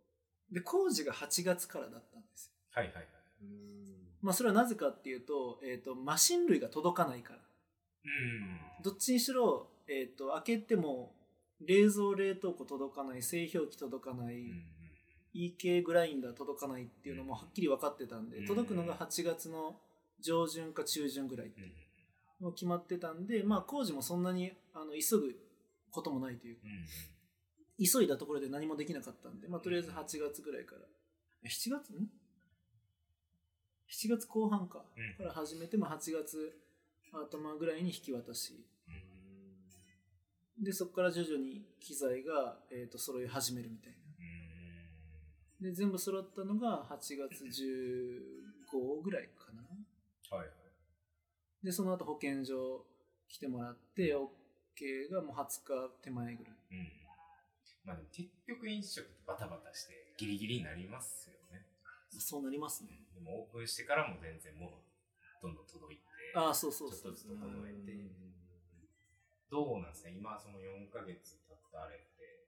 [0.51, 2.51] で、工事が8月からだったんですよ。
[2.71, 3.05] はいはいはい。
[3.41, 3.89] うーん
[4.21, 7.39] まあ、それはなぜかっていうと、えっ、と、マシン類が届かないから。
[7.39, 8.83] うん。
[8.83, 11.13] どっちにしろ、えっ、と、開けても、
[11.61, 14.78] 冷蔵冷凍庫届かない、製氷機届かない、うん
[15.35, 19.75] EK グラインダー届かないっていうのもはっきり分かってたんで、うん届くのが8月の
[20.21, 21.63] 上旬か中旬ぐらいうん。
[21.63, 21.71] うん
[22.39, 25.35] もう決まってたんで、まあ工事もそんなにあの急ぐ
[25.91, 27.85] こともないというか、うん。
[27.85, 30.81] 急いだところで何もできなかったんで、まあとりあえず8月ぐらいから、
[31.49, 31.91] 7月？
[31.91, 32.07] ん
[33.91, 36.57] ?7 月後半か、うんから始めて、まあ8月
[37.11, 38.65] 頭ぐらいに引き渡し、
[40.61, 44.08] で、そこから徐々に機材が、えー、と揃い始めるみたいな。
[45.61, 49.63] で、全部揃ったのが8月15ぐらいかな。
[50.37, 51.65] はいはい。
[51.65, 52.85] で、その後保健所
[53.27, 56.53] 来てもらって、OK がもう20日手前ぐらい。
[56.71, 56.91] うん。
[57.83, 61.65] まあでも結局飲食ってバタバタしてギリギリになりますよね。
[62.11, 62.89] そうなりますね。
[63.13, 64.71] でもオープンしてからも全然もう
[65.41, 66.03] どんどん届いて、
[66.35, 67.17] ああ、そうそうそうちょっと。
[67.17, 67.93] ずつ整えて、
[69.49, 70.09] どうなんですか？
[70.09, 72.47] 今その4ヶ月経ったあれって、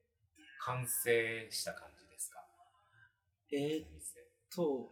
[0.60, 2.01] 完成した感じ
[3.52, 3.88] えーっ
[4.54, 4.90] と、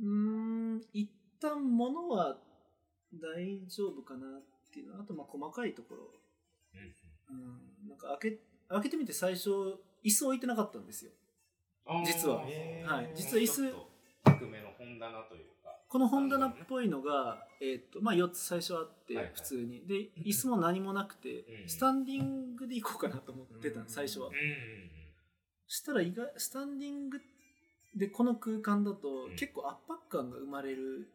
[0.00, 2.36] うーん、一旦物は
[3.14, 4.42] 大丈夫かなっ
[4.72, 6.02] ていうのは、あとまあ細かいところ。
[6.74, 6.94] うん
[7.30, 9.50] うん、なんか開け、開けてみて最初、
[10.04, 11.12] 椅子置いてなかったんですよ。
[11.88, 12.04] うん。
[12.04, 13.74] 実ははい実は椅子。
[15.88, 19.86] この本棚っぽいのが、えーっと、まあ4つ最初あってはいはい、普通に。
[19.86, 24.34] で、椅子も何もなくてう、んスタンディングで行こうかなと思ってたうん最初はうん。
[24.34, 24.97] うん
[25.68, 27.20] したら意外、スタンディング
[27.94, 31.06] でこの空間だとうん結構圧迫感が生まれる、うん。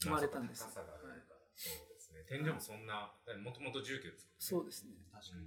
[0.00, 2.24] 生まれたんですよ高さがあるからそうですね。
[2.28, 4.90] 天井もそんな、もともと住居ですそうですね。
[5.12, 5.46] 確かに。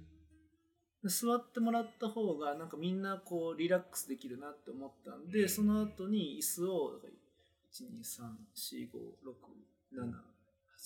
[1.02, 7.12] で座ってもらった方がなんかみんなこうリラックスできるなって思ったんで、うんその後に椅子をだから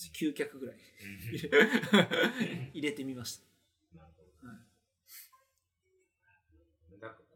[0.05, 3.45] 123456789脚ぐらいうん 入れてみました、
[3.97, 4.47] なるほど。
[4.47, 4.57] はい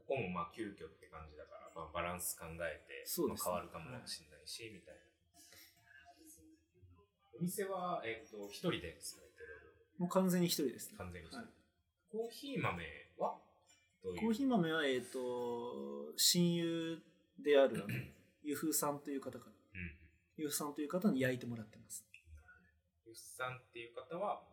[0.08, 5.02] こもまあ急遽って感じだから、まあ、バランス考えて、そうですねまあ変わるかもしれないし、みたいな。
[7.38, 9.76] お店は、えっ、と、一人でされてる？
[9.98, 10.98] もう完全に一人ですね。
[10.98, 11.48] 完全に一人、はい
[12.16, 12.84] コーヒー豆
[13.20, 13.36] は？
[14.02, 16.98] コーヒー豆は、えっ、と、親友
[17.44, 17.94] である、あの、
[18.44, 19.92] ゆふさんという方から、うん。
[20.38, 22.06] ゆふさんという方に焼いてもらってます。
[23.06, 24.44] ユッさんっていう方は、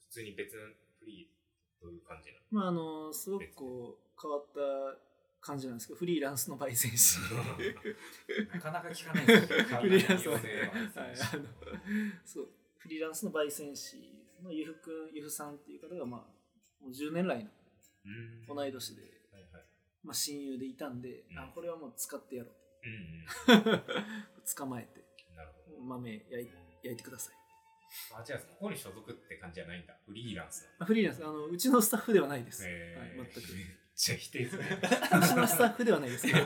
[0.00, 0.62] 普通に別の
[0.98, 2.44] フリーという感じなの？
[2.50, 4.98] まあ、あの、すごくこう、変わった
[5.40, 7.18] 感じなんですけど、フリーランスの焙煎師。
[8.52, 11.44] なかなか聞かないですよフリーランスの、はい、はいあの、
[12.24, 12.48] そう、
[12.78, 13.96] フリーランスの焙煎師
[14.42, 16.20] のゆふくん、ゆふさんっていう方が、まあ、
[16.82, 17.50] もう10年来の
[18.48, 18.56] うん。
[18.56, 19.02] 同い年で、
[19.32, 19.64] はいはい。
[20.04, 21.38] まあ、親友でいたんで、うん。
[21.38, 22.54] あこれはもう使ってやろう
[22.88, 23.80] うんと
[24.56, 25.04] 捕まえて。
[25.82, 26.50] 豆焼い
[26.82, 27.34] 焼いてください。
[28.14, 29.96] あ、じゃあ、ここに所属って感じじゃないんだ。
[30.06, 30.68] フリーランス。
[30.84, 31.24] フリーランス。
[31.24, 33.18] あのうちのスタッフではないです、えー。
[33.18, 33.48] はい、全く
[33.96, 34.62] ちゃ否定する。
[34.62, 36.42] うちのスタッフではないです結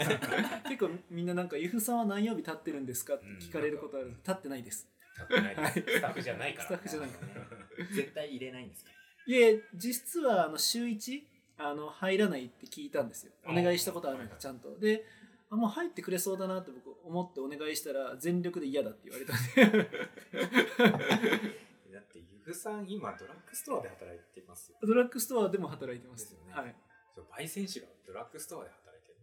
[0.79, 4.89] 構みんななんか「ゆふさんは何曜日立ってるんですか?」って聞かれることある、立ってないです。
[5.17, 5.99] 立ってないです。
[5.99, 6.65] スタッフじゃないから。
[6.65, 7.87] スタッフじゃないから。
[7.95, 8.91] 絶対入れないんですか？
[9.27, 11.23] いえ実はあの週1
[11.59, 13.33] あの入らないって聞いたんですよ。
[13.45, 14.79] お願いしたことあるんであちゃんと。
[14.79, 15.05] で
[15.51, 19.89] あもう入ってくれそうだなって僕思ってお願いしたら全力で嫌だって言われたんで。
[21.93, 24.79] だってゆふさん今ドラッグストアで働いてますよ。
[24.83, 26.53] ドラッグストアでも働いてますですよね。
[26.55, 26.75] はい
[27.15, 29.17] そう焙煎士がドラッグストアで働いてる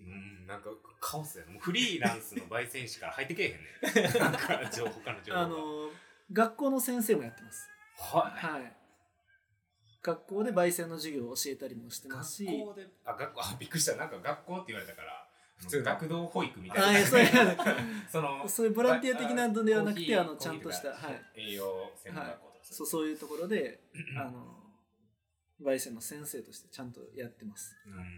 [0.00, 1.52] うん、なんかカオスだよね。
[1.54, 4.18] もうフリーランスの焙煎士から入ってけえへんね。
[4.18, 5.44] なんか情報、他の情報が。
[5.44, 5.90] あの
[6.32, 8.46] 学校の先生もやってますはい。
[8.46, 8.76] はい
[10.02, 13.96] 学校で焙煎の授業を教えたりもしてますし学校で、あ、学校、あ、びっくりした。
[13.96, 15.26] なんか学校って言われたから、
[15.60, 16.98] 普通の学童保育みたあいな。
[16.98, 17.28] いや そういう
[18.10, 23.80] そのそういうボランティア的なのではなくてあのちゃんとしたはい栄養専門学校とかそうそういうところで
[24.16, 24.59] あの
[25.62, 27.96] 焙煎の先生としてちゃんとやってますうーん。
[27.96, 28.08] なる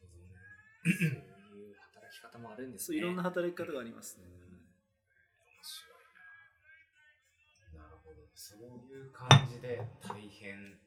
[0.00, 0.36] ほどね。
[1.50, 4.30] そういう働き方もあるんですねいろんな働き方がありますね面
[5.62, 5.94] 白
[7.74, 7.82] いな。
[7.82, 8.16] なるほど。
[8.34, 10.78] そういう感じで大変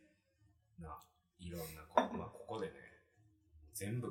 [0.79, 0.97] な
[1.39, 2.73] いろんなこ、まあ、ここでね、
[3.73, 4.07] 全部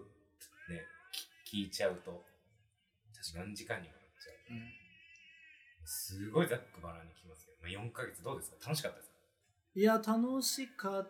[0.68, 0.82] ね、
[1.42, 2.24] き聞いちゃうと、
[3.34, 4.54] 何時間にもなっちゃう。
[4.54, 4.70] うん
[5.82, 8.56] すごいざっくばらんに聞きますけど、まあ、4ヶ月どうですか？
[8.66, 9.16] 楽しかったですか？
[9.74, 11.08] いや楽しかっ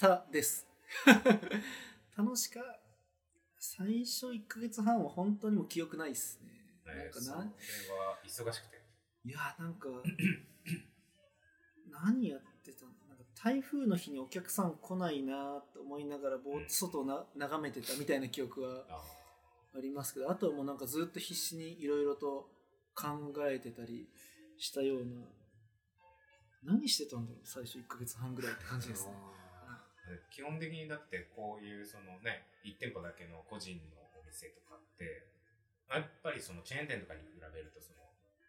[0.00, 0.66] たです。
[2.16, 2.60] 楽しか
[3.58, 6.48] 最初1ヶ月半は本当にもう記憶ないっすね。
[6.86, 7.52] なんかな？
[7.54, 8.80] えーそれは忙しくて。
[9.26, 9.88] いやなんか
[11.90, 12.92] 何やってたの？
[13.08, 19.02] なんか台風の日にお客さん来ないなと思いながらぼーっと外をな眺めてたみたいな記憶はあ
[19.76, 22.50] ありますけどあとはもうなんかずっと必死にいろいろと
[22.94, 24.08] 考えてたり
[24.56, 25.26] したような。
[26.62, 29.14] 何してたんだろう最初1ヶ月半ぐらいって感じですね
[30.30, 35.26] 基本的にだってこういうそのね1店舗だけの個人のお店とかって
[35.90, 38.02] やっぱりそのチェーン店とかに比べるとその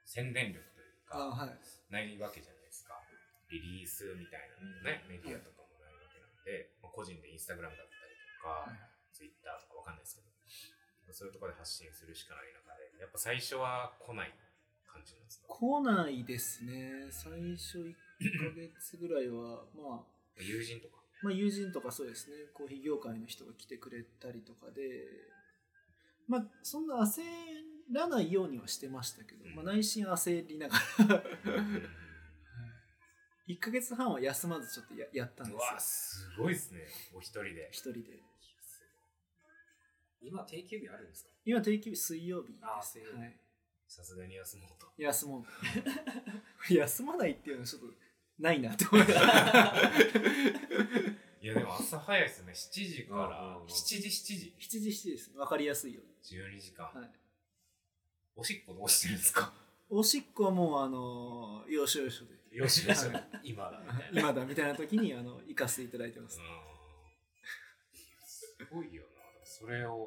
[0.06, 1.47] 宣伝力というか
[1.89, 3.00] ないわけじゃないですか。
[3.52, 8.80] リリースみたいなのもね、メディアとかもないわけなんで、まあ個人でインスタグラムだったりとか、はい。
[9.12, 14.32] ツイッターとかわかんないですけどそういうところで発信するしかない中でやっぱ最初は来ない
[14.88, 15.52] 感じなんですか？
[15.52, 17.12] 来ないですね。
[17.12, 20.08] 最初1ヶ月ぐらいはまあ
[20.39, 21.01] 友人とか？
[21.24, 24.82] まあ、友人とかそうですねコーヒー業界の人が来てくれたりとかで
[26.28, 27.22] まあそんな焦
[27.92, 29.56] らないようにはしてましたけど、うん。
[29.56, 30.76] まあ、内心焦りなが
[31.10, 31.24] ら。
[33.48, 35.58] 1ヶ月半は休まずちょっとややったんですよ。
[35.60, 36.80] うわすごいですね。
[37.14, 37.70] お一人で。
[37.72, 38.22] 一人で。
[40.22, 41.32] 今定休日あるんですか？
[41.44, 42.66] 今定休日水曜日です。
[42.66, 43.18] あ水曜日。
[43.18, 43.38] はい、
[43.88, 44.88] さすがに休もうと。
[44.98, 45.44] 休もう。
[46.74, 47.88] 休まないっていうのはちょっと
[48.40, 49.74] ないなって思いながら
[51.41, 52.54] いやでも朝早いですね。
[52.54, 53.65] 7時かうんうんらうん。
[53.65, 54.54] 7時7時。
[54.60, 55.32] 7時7時です。
[55.32, 56.01] 分かりやすいよ。
[56.01, 57.10] うに、12時間、はい、
[58.36, 59.51] おしっこどうしてるんですか？
[59.89, 62.39] おしっこはもうあの要所要所で。
[62.56, 63.30] よしよしはい。
[63.43, 64.19] 今だみたいな。
[64.21, 66.39] 今だみたいな時にあの行かせていただいてます。
[66.39, 66.45] うん。
[68.27, 69.10] すごいよな。
[69.43, 69.97] それを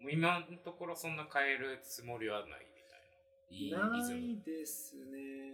[0.00, 2.66] もう今のところそんな変えるつもりはない
[3.50, 3.88] みたいな。
[3.90, 5.52] いいないですね。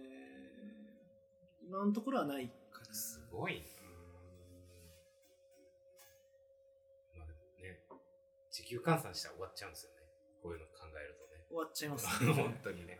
[1.67, 2.93] 今のところはないかな。
[2.93, 3.74] すごいな
[8.65, 10.01] 時給換算したら終わっちゃうんですよね。
[10.41, 11.45] こういうの考えるとね。
[11.45, 12.99] 終わっちゃいます、 本当にね。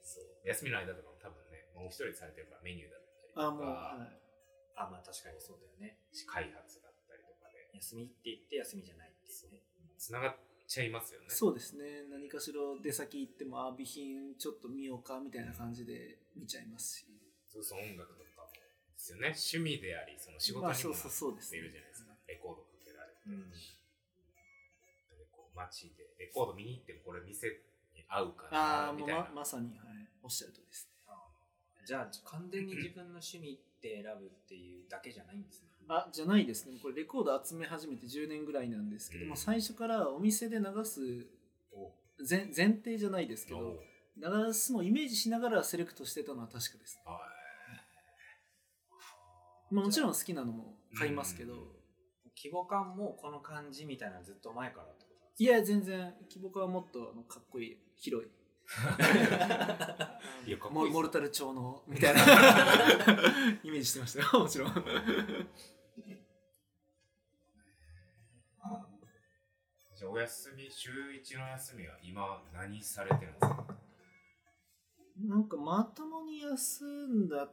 [0.00, 0.24] そう。
[0.48, 3.46] 休みの間とかも多分ねもう一人でされてるからメニューだったりとか。
[3.46, 4.08] あ、もう、は
[4.76, 6.00] あまあ確かにそうだよね。
[6.26, 7.70] 開発だったりとかで。
[7.76, 9.62] 休みって言って休みじゃないっていうね。
[9.98, 10.36] つながっ
[10.66, 11.26] ちゃいますよね。
[11.26, 11.30] い。
[11.30, 12.04] そうですね。
[12.08, 17.06] 何かしら出先行っても、あ、備品ちょっと見ようかみたいな感じで見ちゃいますし。
[17.48, 18.24] そうそう音楽とかも。
[18.94, 19.36] ですよね。
[19.36, 23.52] 趣味でありその仕事にもなまあそうそうそうですねっているじゃないですか、レコードかけられて、うん
[25.54, 27.48] 街でレコード見に行ってもこれ店
[27.94, 29.20] に合うかなみたいな。
[29.34, 30.94] ままさに、はい、おっしゃるとりですね。
[31.86, 35.68] じゃあ完全に自分の趣味って選ぶっていうだけじゃないんですね。
[35.88, 36.78] あ、じゃないですね。
[36.80, 41.26] これレコード集め始めて10年ぐらいなんですけども、うん最初からお店で流す
[41.72, 41.92] お
[42.28, 43.80] 前前提じゃないですけおど、
[44.16, 46.98] 流すのをイメージしながらセレクトしてたのは確かです。
[47.04, 47.20] は
[49.70, 51.84] まあ、もちろん好きなのも買いますけど、うん
[52.36, 54.98] 規模感もこの感じみたいなのずっと前からっ
[55.38, 58.30] いや、全然、規模感はもっとあのかっこいい、広い。
[60.46, 62.22] いやかっこいいっすモモルタル調の みたいな。
[63.62, 64.72] イメージしてましたよもちろん。
[69.96, 73.66] じゃあお休み、週一の休みは今何されてるんですか？
[75.20, 77.52] なんかまともに休んだっ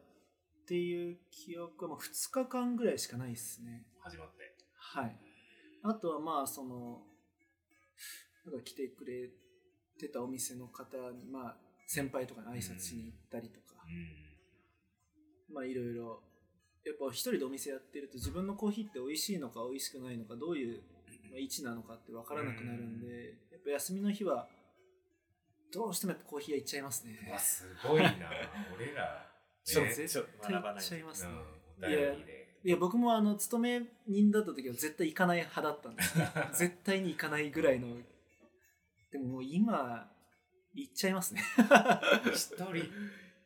[0.65, 3.85] ていう記憶はもう2日間ぐらいしかないですね。
[3.99, 4.55] 始まって。
[4.73, 5.19] はい。
[5.83, 7.05] あとはまあその
[8.45, 9.29] なんか来てくれ
[9.99, 13.75] てたお店の方にまあ先輩とかに挨拶しに行ったりとか、
[15.49, 15.55] うん。
[15.55, 16.21] まあいろいろ
[16.85, 20.81] やっぱ一人でお店やってると自分のコーヒーって美味しいのか美味しくないのかどういう
[21.29, 24.47] まあ位置なのかって分からなくなるんで、やっぱ休みの日は
[25.71, 27.19] どうしてもやっぱコーヒー屋行っちゃいますね。
[27.27, 28.11] うわ、すごいな。
[28.75, 29.31] 俺ら、
[29.63, 31.31] そうね絶対行っちゃいますね。
[31.79, 32.41] うん、お便りで。
[32.63, 36.13] いや僕もあの勤め人だった時は絶対行かない派だったんです
[36.53, 37.97] 絶対に行かないぐらいの
[39.11, 40.09] でももう今
[40.73, 41.43] 行っちゃいますね。
[42.33, 42.69] 一人っ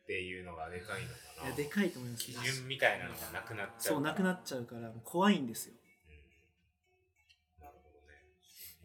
[0.06, 1.48] ていうのがでかいのかな。
[1.48, 2.24] いやでかいと思います。
[2.24, 3.94] 基準みたいなのがなくなっちゃう。
[3.94, 5.74] そうなくなっちゃうから怖いんですよ。
[6.08, 7.64] うん。
[7.64, 8.14] なるほどね。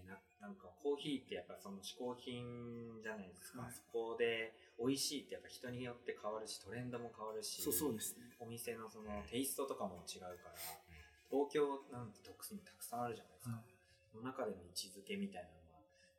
[0.04, 3.72] えななんかコーヒーってやっぱその嗜好品じゃないですか、はい。
[3.72, 8.26] そこで美味しいってやっぱ人によって変わるしトレンドも変わるしそうそうですね。
[8.40, 10.58] お店のそのテイストとかも違うから
[11.30, 13.70] 東京なんて特にたくさんあるじゃないですか、はい。
[14.10, 15.61] その中での位置づけみたいな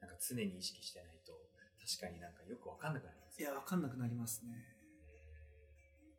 [0.03, 1.33] なんか常に意識してないと
[1.79, 3.41] 確かになんかよくわかんなくなります。
[3.41, 4.51] いや分かんなくなりますね。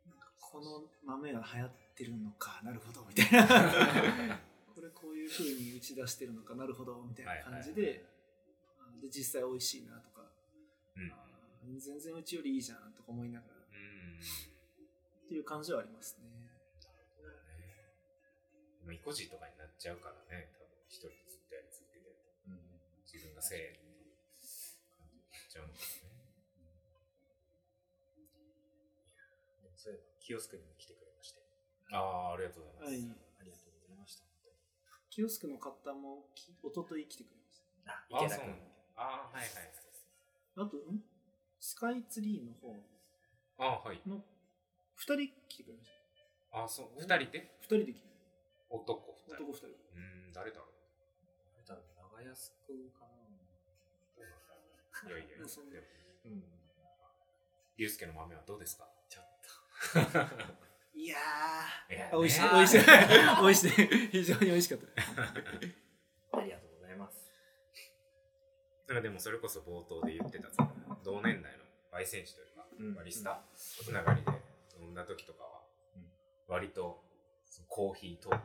[0.08, 4.40] なんかこの豆が流行ってるのかなるほどみたいな。
[4.74, 8.04] これこういう風に打ち出してるのかなるほどみたいな感じで,、
[9.00, 10.28] で実際美味しいなとか。
[10.96, 11.00] う
[11.70, 11.78] ん。
[11.78, 13.54] 全然うちよりいいじゃんとか思いながら。
[13.54, 15.28] っうん。
[15.28, 16.24] ていう感じはありますね。
[18.84, 21.14] まあ、意固地とかになっちゃうからね、多分一人で
[23.44, 24.16] せえっていう
[24.96, 26.08] 感じになっちゃうのかね。
[29.60, 31.44] でもそういえばキオスクにも来てくれまして
[31.92, 33.12] ああ、ありがとうございます。
[33.12, 34.48] はいありがとうございました本
[35.10, 37.60] キオスクの方もき一昨日来てくれまし
[38.08, 38.56] 当にあ池田君
[38.96, 39.74] ああ、はいはいはい。
[40.56, 40.62] た。
[40.62, 41.04] あと、ん？
[41.60, 42.74] スカイツリーの方
[43.58, 44.00] ああ、はい。
[44.06, 44.24] の
[44.94, 45.90] 二人来てくれまし
[46.52, 46.58] た。
[46.58, 46.90] ああ、そう。
[46.96, 47.58] 二人で？
[47.60, 48.08] 二人で来て
[48.70, 49.44] 男二人。
[49.44, 49.66] 男二人。
[49.66, 50.68] うーん、誰だろう。
[51.66, 53.13] 多分長安君かな？
[55.06, 55.84] いやいやいや、そうでも
[56.26, 56.28] う。
[56.28, 56.44] ん。
[57.76, 58.88] ゆうすけの豆はどうですか？
[59.08, 59.24] ちょっ
[60.12, 60.44] と。
[60.94, 62.48] いやー、美味しい、ね
[63.42, 65.02] 美味しい、美味しい、非常に美味しかった。
[66.38, 67.30] ありがとうございます。
[68.86, 70.48] なんかでもそれこそ冒頭で言ってた
[71.02, 72.94] 同年代の焙煎士というか、うん。
[72.94, 74.30] バリスタつながりで
[74.78, 75.62] 飲んだ時とかは、
[75.96, 76.12] うん。
[76.46, 77.02] 割と
[77.68, 78.36] コーヒーとに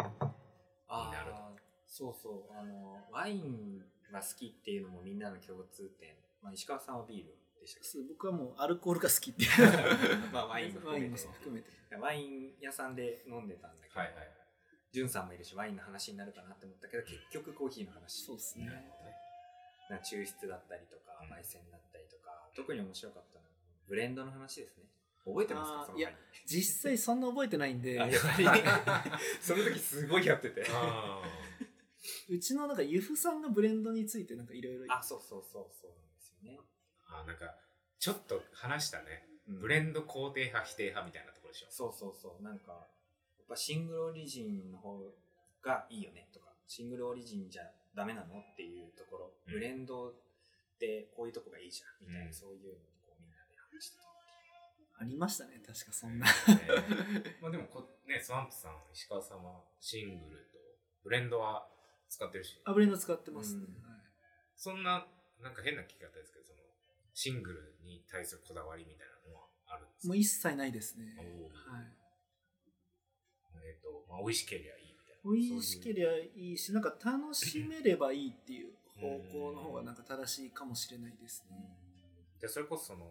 [1.12, 2.54] なるとそうそう。
[2.54, 3.80] あのワイン
[4.12, 7.88] が好きっていうのもみんなの共通点、まあ、石川さんはビールでしたけ？
[7.88, 9.72] そう僕はもうアルコールが好きっていう。
[9.72, 11.70] ど まあワインもワインも含めて。
[11.72, 12.02] 含めて。
[12.02, 14.32] ワイン屋さんで飲んでたんだけど、はいはい。
[14.92, 18.24] ジュンさんもいるしワインの話になるかなって思ったけど結局コーヒーの話。
[18.26, 18.66] そうですね。
[19.90, 21.32] なんか抽出だったりとかうん。
[21.34, 23.52] 焙煎だったりとか、特に面白かったのは
[23.88, 24.86] ブレンドの話ですね。
[25.26, 25.80] 覚えてますか？
[25.82, 26.18] あーその前に。
[26.46, 28.62] 実際そんな覚えてないんで、あやっぱり。
[29.42, 30.66] その時すごいやってて。
[30.70, 31.22] あ
[32.30, 35.92] うちのなんかユフさんがブレンドについてなんかいろいろあそうそうそうそう
[36.48, 37.56] よね、ーあーなんか
[38.00, 39.28] ちょっと話したね。
[39.48, 39.60] うん。
[39.60, 41.68] ブレンド肯定派否定派みたいなところでしょ。
[41.70, 42.44] そうそうそう。
[42.44, 42.78] なんかや
[43.44, 44.98] っぱシングルオリジンの方
[45.62, 46.48] がいいよねとか。
[46.68, 47.64] シングルオリジンじゃ
[47.96, 49.54] ダメなのっていうところ、うん。
[49.54, 50.14] ブレンドっ
[50.80, 52.34] てこういうとこがいいじゃんみたいな、うん。
[52.34, 52.76] そういうのを
[53.06, 54.04] こうみんなで話してた
[55.02, 56.26] ありましたね、確かそんな。
[56.26, 56.32] ね
[57.42, 60.60] まあでもこねスワンプさん石川さんはシングルと
[61.04, 61.70] ブレンドは
[62.10, 62.62] 使ってるし。
[62.66, 63.66] あ、ブレンド使ってますね。
[63.66, 63.90] うん。
[63.90, 64.02] はい。
[64.56, 65.08] そんな
[65.42, 66.60] なんか変な聞き方ですけどその
[67.14, 70.08] シングルに対するこだわりみたいなのはあるんですか？
[70.10, 71.16] もう一切ないですね。
[71.18, 71.86] はい。
[73.66, 75.32] えっ、と、まあ、美味しければいいみたいな。
[75.52, 81.58] 美味しけりゃいいし、なんか楽しめればいいっていう方向の方がなんか正しいかもしれないですね。
[82.40, 83.06] じゃあそれこそその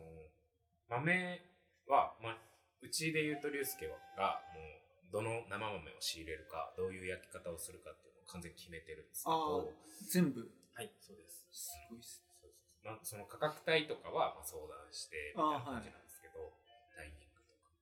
[0.88, 1.40] 豆
[1.86, 2.38] は、まあ、
[2.80, 9.70] うちで言うと龍介がもうどの生豆を仕入れるかどういう焼き方をするかっていうのを完全に決めてるんですけど
[10.10, 10.50] 全部。
[10.78, 11.42] はい、そうです。
[11.50, 16.54] すごいっすそうそうそうまあ、その価格帯とかはまあ相談してみたいな感じなんですけど、
[16.94, 17.74] タイミングとか。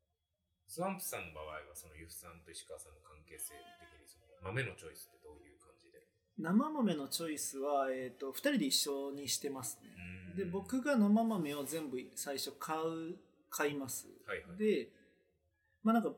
[0.65, 6.09] スワンプさんの場合は、そのユフさんと石川さんの関係性的にその豆のチョイスってどういう感じで？
[6.41, 9.93] 生豆のチョイスは、えー、と2人で一緒にしてますね、
[10.33, 10.37] うん。
[10.41, 13.21] で僕が生豆を全部最初買う
[13.53, 14.59] 買います、はいはい。
[14.59, 14.89] で
[15.85, 16.17] まあなんか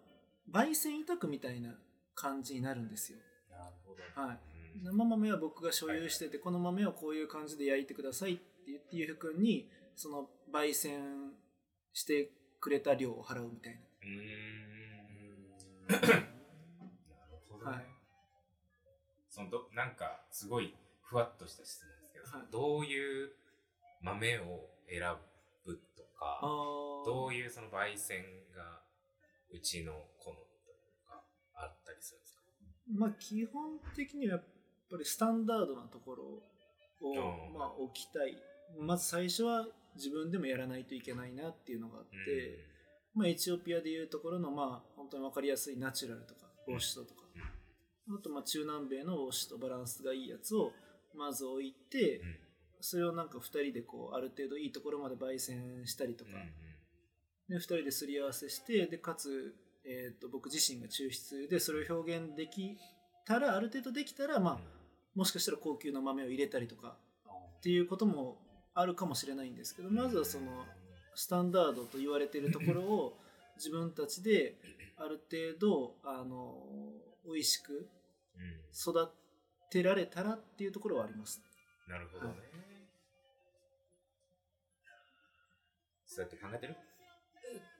[0.51, 1.74] 焙煎委託みたいな
[2.14, 3.18] 感じになるんですよ。
[3.51, 4.03] なるほど。
[4.14, 4.39] はい。
[4.53, 11.33] うん生豆は僕が所有してて、この豆をこういう感じで焼いてくださいって言ってゆうふくんにその焙煎
[11.93, 13.81] してくれた量を払うみたいな。
[14.03, 15.89] うーん。
[15.89, 17.76] なるほどね。
[17.76, 17.87] はい。
[19.29, 22.47] そのどなんかすごいふわっとした質問ですけど、はい。
[22.51, 23.31] どういう
[24.03, 25.01] 豆を選
[25.64, 28.24] ぶとか、どういいうその焙煎
[28.55, 28.83] が
[29.51, 30.72] うちの好みと
[31.09, 31.22] か
[31.55, 32.43] あったりするんですか？
[32.97, 34.45] まあ基本的にはやっ
[34.91, 36.43] ぱりスタンダードなところを、
[37.03, 37.59] うん。
[37.59, 38.36] まあ、置きたい。
[38.78, 39.66] まず最初は
[39.97, 42.59] 自分でもやらないといけないなっていうのがあって、
[43.14, 47.22] まあ、エチオピアでいうところのまあ本当に分かりやすいナチュラルとかウォッシュドとか、
[48.11, 50.72] あとまあ中南米のウォッシュとバランスがいいやつを
[51.16, 52.36] まず置いて、うん。
[52.80, 56.30] それをなんか2人でこうある程度いいところまで焙煎したりとか、
[57.49, 62.76] で2人ですり合わせしてでかつ、えー、と僕自身が抽出でそれを表現でき
[63.26, 64.78] たらある程度できたら、まあ、
[65.19, 66.95] もしかしたら高級な豆を入れたりとか
[67.59, 68.39] っていうことも
[68.73, 70.64] あるかもしれないんですけどまずはその
[71.16, 73.19] スタンダードと言われているところを
[73.59, 74.55] 自分たちで
[74.97, 76.62] ある程度あの
[77.25, 77.89] 美味しく
[78.37, 79.11] うん育
[79.71, 81.43] てられたらっていうところはあります。
[81.89, 82.35] なるほどね。
[86.07, 86.77] そうやって考えてる？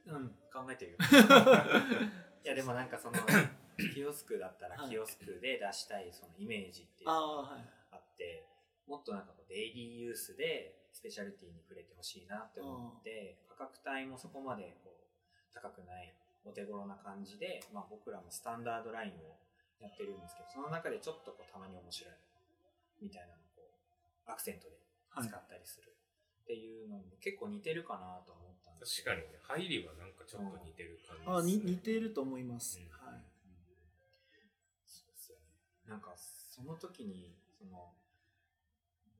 [0.07, 0.99] うん、考えてるよ。
[2.45, 3.15] いや、でもなんかその、
[3.95, 4.91] キオスクだったらはい。
[4.91, 7.59] キオスクで出したいそのイメージっていうあのが
[7.93, 8.45] あって、
[8.87, 16.13] もっとなんかこうデイリーユースでスペシャリティに触れてほしいなって思って、価格帯もそこまでこう高くない
[16.45, 19.37] お手頃な感じで、まあ、僕らもスタンダードラインを
[19.81, 22.15] やってるんですけど、その中でちょっとこうたまに面白い
[23.03, 23.63] みたいなのをこ
[24.27, 24.75] うアクセントで
[25.23, 25.95] 使ったりする。
[26.43, 32.81] っていうのも結構似てるかなと思ったんです確かにね、入りはなんかちょっと似てる感じあにですね似ていると思います。
[32.81, 32.89] うん。
[32.89, 33.21] はい。
[35.89, 37.95] なんか、その時に、その、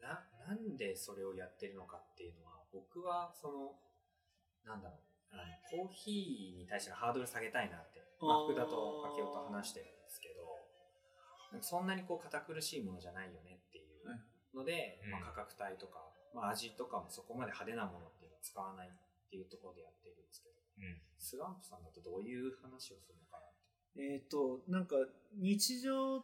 [0.01, 3.73] な、なんでそれをやってるのかっていうのは、僕は、その、
[4.65, 5.09] なんだろう、
[5.71, 14.21] コーヒーに対してのハードル下げたいなって、まあ、福田と明夫と話してるんですけど、そんなにこう堅苦しいものじゃないよねっていうはい。
[14.55, 15.11] ので、うん。
[15.13, 16.05] まあ、価格帯とか、
[16.35, 18.91] まあ、味とかもそこまで派手なものっていうのを使わないっ
[19.31, 21.01] ていうところでやってるんですけど、うん。
[21.19, 23.53] スワンプさんだとどういう話をするのかなっ
[23.97, 24.03] て。
[24.03, 24.97] えっ、と、なんか、
[25.37, 26.21] 日常、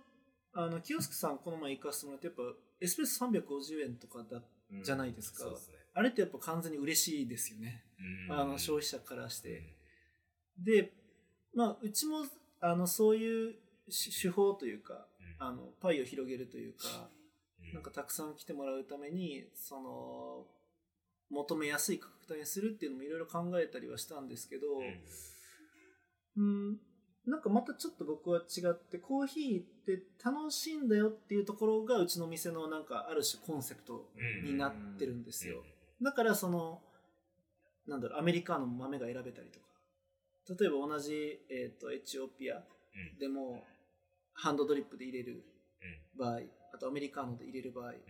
[0.54, 2.42] あの、キオスクさんこの前行かせてもらって、やっぱ、
[2.80, 4.42] エスプレッソ350円とかだ、
[4.82, 5.44] じゃないですか。
[5.56, 5.76] すね。
[5.94, 7.84] あれってやっぱ完全に嬉しいですよね。
[8.28, 9.52] うんあの、消費者からしうん
[10.64, 10.82] て。
[10.82, 10.92] で、
[11.54, 12.24] まあ、うちも、
[12.60, 13.54] あの、そういう
[13.88, 15.06] 手手法というか、
[15.38, 17.24] あの、パイを広げるというか、うん
[17.72, 20.46] なんかたくさん来てもらうために、その、
[21.30, 24.66] 求めやすい価格帯にするっていうのもいろいろ考えたりはしたんですけど、
[26.36, 26.78] うんうん、
[27.26, 34.10] なんかまたちょっと僕は違ってコーヒーって楽しいんだよっていうところがうちの店のなんかある種コンセプト
[34.44, 35.62] になってるんですよ。
[36.02, 36.82] だからその
[37.86, 39.66] なんだろうアメリカの豆が選べたりとか。
[40.60, 43.18] 例えば同じ、えー、とエチオピアうん。
[43.18, 43.64] でも
[44.34, 45.44] ハンドドリップで入れる
[46.16, 46.18] うん。
[46.18, 46.40] 場合
[46.74, 47.90] あとアメリカーノで入れる場合。
[47.90, 48.00] っうん。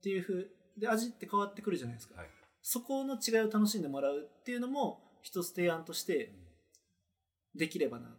[0.00, 2.30] ていうふうで味って変わってくるじゃないですか、はい。
[2.62, 6.32] そこの違いを楽しんでもらうっていうのも一つ提案として
[7.56, 8.16] できればな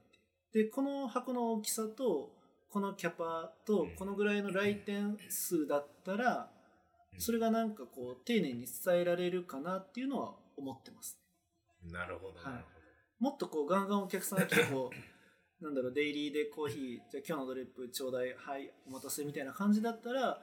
[0.53, 2.31] でこの箱の大きさと
[2.69, 3.95] このキャパとうん。
[3.95, 6.49] このぐらいの来店数だったら
[7.13, 7.21] うん。
[7.21, 11.19] それがなんかこう丁寧に伝えられるかなっていうのは思ってます。
[11.83, 12.65] なるほど、はい。
[13.23, 14.95] もっとこうガンガンお客さんが来てこう
[15.63, 20.41] なんだろうデイリーでコーヒーじゃあ今日のドリップちょうだいはいお待たせみたいな感じだったら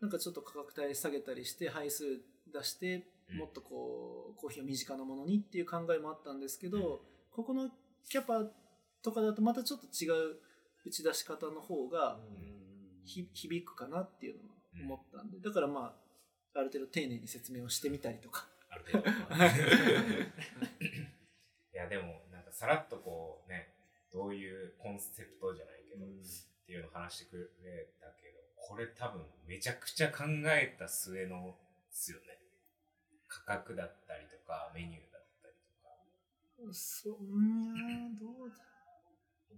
[0.00, 2.04] なんかちょっと価格帯下げたりして配数
[2.52, 3.38] 出してうん。
[3.38, 6.98] もっとこうコーヒーを身近なものにっていう考えもあったんですけど、うん。
[7.30, 7.70] ここの
[8.08, 8.50] キャパ
[9.04, 10.36] とかだとまたちょっと違う
[10.84, 12.18] 打ち出し方の方が
[13.04, 16.04] ひ響くかなっていうのは思ったんでだからまあ
[16.56, 18.46] ある程度丁寧に説明をしてみたりとか。
[18.70, 19.10] ある程度。
[21.74, 23.74] いや、でも、なんかさらっとこうね、
[24.12, 26.08] どういうコンセプトじゃないけど、っ
[26.64, 32.38] ていうのを話してくれたけど、これ多分めちゃくちゃ考えた末のですよね。
[33.26, 36.72] 価格だったりとか、メニューだったりとか。
[36.72, 38.54] そううーんどうだ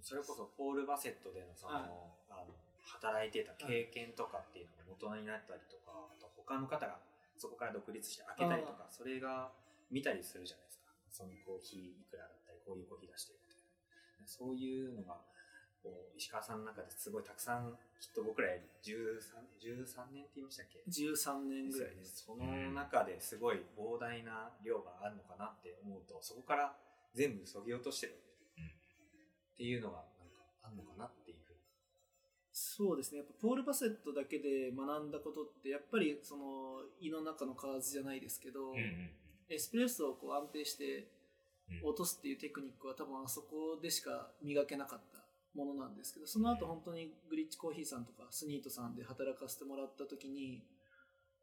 [0.03, 1.83] それこそポール・バセットでのその、はい
[2.31, 2.55] あの
[2.87, 7.03] 働いてた経験とかっていうのが大人になったりとか、あと他の方が
[7.37, 9.51] そこから独立して開けたりとか、それが
[9.91, 10.95] 見たりするじゃないですか。
[11.11, 13.67] そのコーヒーいくらだったり、こういうコーヒー出してるみたい
[14.23, 14.27] な。
[14.27, 15.19] そういうのが、
[15.83, 22.23] こう石川さんの中ですごいたくさん、きっと僕らより13、13年って言いましたっけ？13年ぐらいです。
[22.23, 26.73] その中ですごい膨大な量があるのかなって思うと、そこから
[27.15, 28.15] 全部そぎ落としてる
[29.57, 31.59] っていうのがなんかあるのかなっていうふうに。
[32.53, 33.19] そうですね。
[33.19, 39.11] やっぱポール・バセットだけで学んだことって、やっぱりその胃の中の蛙じゃないですけど、うんうん
[39.49, 41.07] エスプレッソをこう安定して
[41.71, 45.21] うん落とすっていうテクニックは多分あそこでしか磨けなかった
[45.55, 50.65] ものなんですけど、その後本当にグリッチコーヒーさんとかスニートさんで働かせてもらった時に、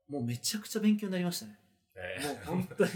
[0.09, 1.57] もうめちゃくちゃ勉強になりましたね。
[1.95, 2.95] えもうー本当に ち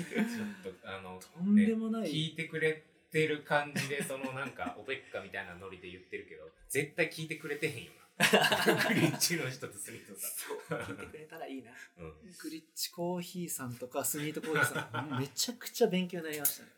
[0.68, 2.02] ょっとあのとんでもない。
[2.04, 8.08] ね聞いてくれてる感じでそのなんかオペッカみたいなノリで言ってるけど 絶対聞いてくれてへんよな。
[8.90, 11.72] グリッチの人とスミートさそう、聞いてくれたらいいな。
[11.72, 16.72] ん、うん、グリッチコーヒーさんとかスニートコーヒーさん、 めちゃくちゃ勉強になりましたね。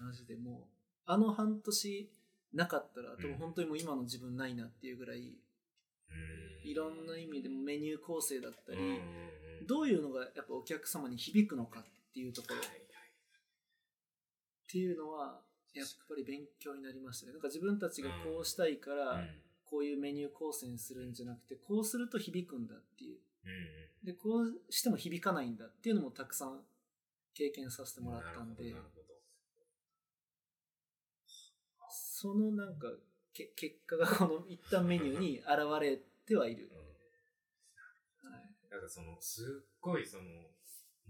[0.00, 2.10] マジでもう、あの半年
[2.54, 5.36] なかったら、多分本当にもう今の自分ないなっていうぐらい、
[6.64, 8.78] いろんな意味でもメニュー構成だったり、
[9.66, 11.84] どういうのがやっぱお客様に響くのかっ
[12.14, 12.56] ていうところ。
[12.56, 12.60] っ
[14.72, 15.38] ていうのは、
[15.74, 17.32] やっぱり勉強になりましたね。
[17.32, 19.28] なんか自分たちがこうしたいから、うん。
[19.64, 23.16] こういうメニュー構成にするんじゃなくて、こうすると響くんだっていう。
[23.44, 26.60] うんで、こうしても響かないんだっていうのもたくさん
[27.32, 28.74] 経験させてうんもらったんで。
[31.88, 32.88] そのなんか
[33.32, 35.48] け結果がこの一旦メニューに現
[35.80, 36.70] れてはいる。
[38.70, 40.24] なんかそのすっごいその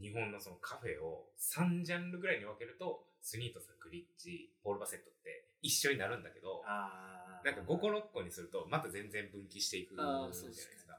[0.01, 10.99] 日本のそのカフェを3ジャンルぐらいに分けるとスニートさんグリッチポール・バセットって一緒になるんだけどあなんか5個6個にするとまた全然分岐していくじゃないですすか。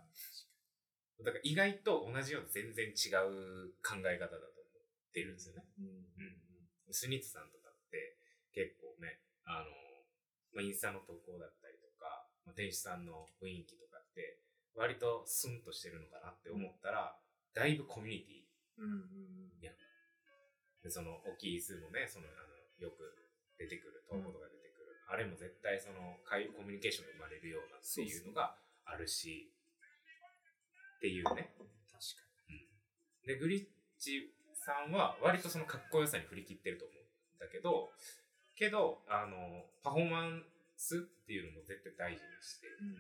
[1.24, 4.68] だから意外と同じような全然違う考え方だと思
[5.08, 5.64] ってるんですよね。
[5.80, 6.92] うんうん。
[6.92, 8.20] スニートさんとかって
[8.52, 9.72] 結構ね、あの、
[10.52, 14.44] まあ、インスタの投稿だったりとか、まあ、店主さんの雰囲気とかって
[14.76, 17.16] 割とスンとしてるのかなって思ったら、
[17.56, 18.44] だいぶコミュニティ
[18.78, 19.44] うんうん
[20.84, 23.16] で、その、大きい数もね、その、あの、よく
[23.58, 25.00] 出てくる、投稿とか出てくる。
[25.08, 28.56] あれも絶対その、会コミュニケーションが生まれるようなっていうのが
[28.86, 29.52] あるし、
[30.98, 31.56] っていうね。
[31.92, 32.24] 確か
[33.26, 33.68] で、グリッ
[34.00, 37.92] チさんは割とそのかっこよさに振り切ってると思うんだけど、
[38.56, 40.44] けど、あの、パフォーマン
[40.76, 42.78] スっていうのも絶対大事にしてる。
[42.84, 42.98] に。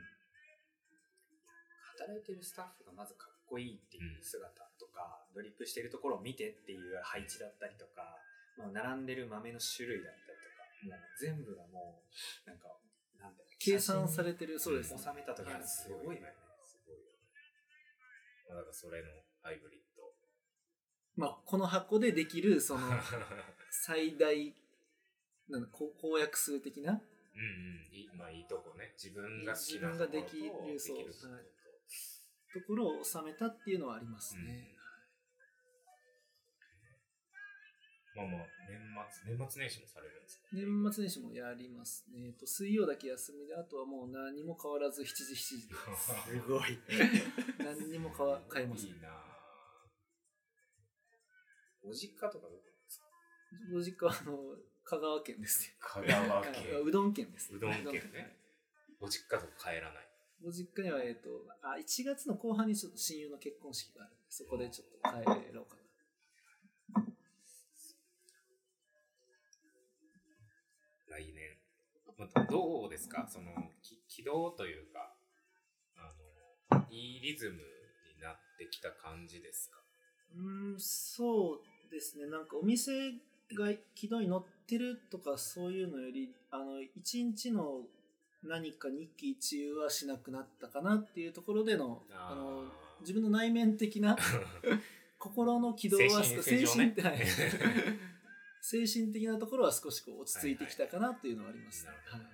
[1.99, 8.17] 働いてるスタッフがまずかっこいいっていう姿とか、ドリップしてるところを見てっていう配置だったりとか、
[8.57, 12.73] まあ、並んでる豆の種類だったりとか、もう全部がもう、なんか、
[13.21, 14.99] なんだ計算されててる、そうですね。
[14.99, 16.33] 収めた時はすごいよね。
[16.65, 17.13] すごいよね。
[18.49, 19.07] まあ、だからそれの
[19.43, 20.01] ハイブリッド。
[21.15, 22.81] まあ、この箱でできる、その、
[23.69, 24.53] 最大、
[25.47, 27.95] なんだこ公約数的な、うんうん。
[27.95, 28.93] いいまあいいとこね。
[28.97, 30.37] 自分が好きなところと自分ができ
[30.73, 31.13] るそうできる
[32.53, 34.69] ところを収めたっていうのはありますね。
[38.15, 38.77] まあまあ、年
[39.25, 40.45] 末、年末年始もされるんですか？
[40.53, 42.27] 年末年始もやりますね。
[42.27, 45.73] えっと水曜だけ休みで、あとはもう何も変わらず7時7時で。
[46.29, 46.77] すごい。
[47.57, 49.33] 何にも変わ変えませんいいなぁ
[51.81, 53.07] お実家とかどこですか？
[53.71, 54.37] ご実家はあの
[54.83, 55.75] 香川県ですね。
[55.79, 56.81] 香川 あ県。
[56.83, 57.51] うどん県です。
[57.55, 58.37] うどん県ね。
[58.99, 60.07] お実家とか帰らない。
[60.43, 61.29] ご実家には、えっ、と、
[61.61, 67.03] あ、1月の後半にちょっと親友の結婚式があるんで、そこでちょっと帰ろうかな。
[71.07, 71.57] 来年。
[72.17, 73.27] まあどうですか？
[73.29, 75.13] その、き軌道というか、
[75.95, 76.13] あ
[76.75, 79.79] の、いいリズムになってきた感じですか？
[80.35, 82.27] うーん、そうですね。
[82.27, 83.11] なんかお店
[83.55, 87.81] が軌道に乗ってるとかそういうのより、あの、一日の
[88.43, 92.65] 何か日記一遊はしなくなったかなっていうところでの、あの、
[93.01, 94.17] 自分の内面的な
[95.17, 96.95] 心の軌道は精神ね
[98.61, 101.91] 精神的なところは少しこう落ち着いてきたかなっていうのはありますね。
[101.91, 102.33] はいはいはい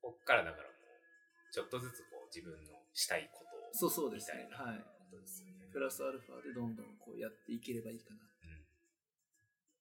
[0.00, 4.78] こっからだからもう、ちょっとずつこう自分のしたいことを、そうそうですねはい
[5.10, 5.68] ですよね。
[5.72, 8.20] プラスアルファでどんどんこうやっていければいいかな。
[8.24, 8.64] うん。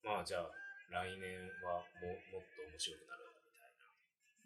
[0.04, 0.52] まあじゃあ、
[0.90, 3.27] 来年はももっと面白くなる。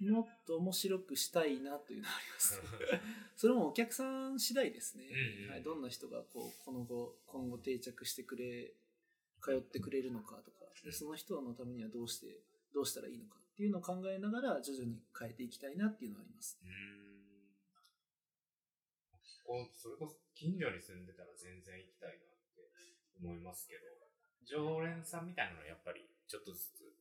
[0.10, 2.62] もっと面白くしたいなというのはあります。
[3.38, 5.06] それもお客さん次第ですね。
[5.06, 8.74] うんうんはい、どんな人がこうこの後今後定着してくれ
[9.42, 12.42] 通ってくれるのかとかでその人のためにはどうして
[12.74, 16.58] どうしたらいいのかっていうのを考えながら徐々に変えていきたいなっていうのはあります。
[16.64, 17.12] うーん
[19.52, 22.72] こう、それこそ近所に住んでたら全然行きたいなって
[23.20, 23.84] 思いますけど、
[24.48, 26.96] 常連さんみたいなのはやっぱりちょっとずつ増えて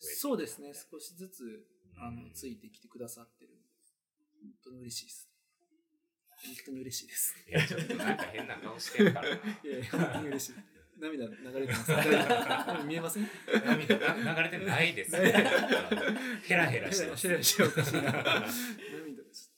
[0.00, 3.50] きてそうですね、少しずつ、あの、うんついてきてくださってる。
[4.40, 5.28] 本当に嬉しいです。
[6.44, 7.34] 本当に嬉しいです。
[7.48, 9.36] いや、ちょっとなんか変な顔してるからな。
[9.36, 10.54] いやいや、本当に嬉しい。
[10.98, 11.90] 涙流れてます。
[11.90, 13.28] 涙 見えません？
[13.64, 15.12] 涙な流れてないです。
[15.12, 15.32] ない
[16.42, 17.28] ヘラヘラしてます。
[17.28, 18.12] ヘラヘラしておかしいな。
[18.12, 19.52] 涙です。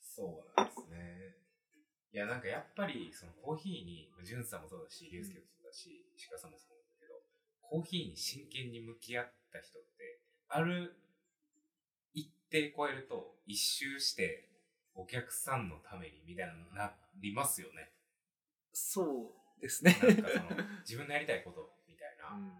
[0.00, 1.36] そうなんですね。
[2.12, 7.22] いや、なんかやっぱり、そのコーヒーに、ジュンさんもそうだし、リュウスケもそうだし、石川さんもそうだけど、
[7.60, 9.95] コーヒーに真剣に向き合った人って、
[10.48, 10.96] ある
[12.14, 14.48] 一定超えると、一周して、
[14.94, 17.90] お客さんのためにみたいになりますよね。
[18.72, 19.98] そうですね。
[20.00, 22.52] なんかその、自分のやりたいことみたいな、うん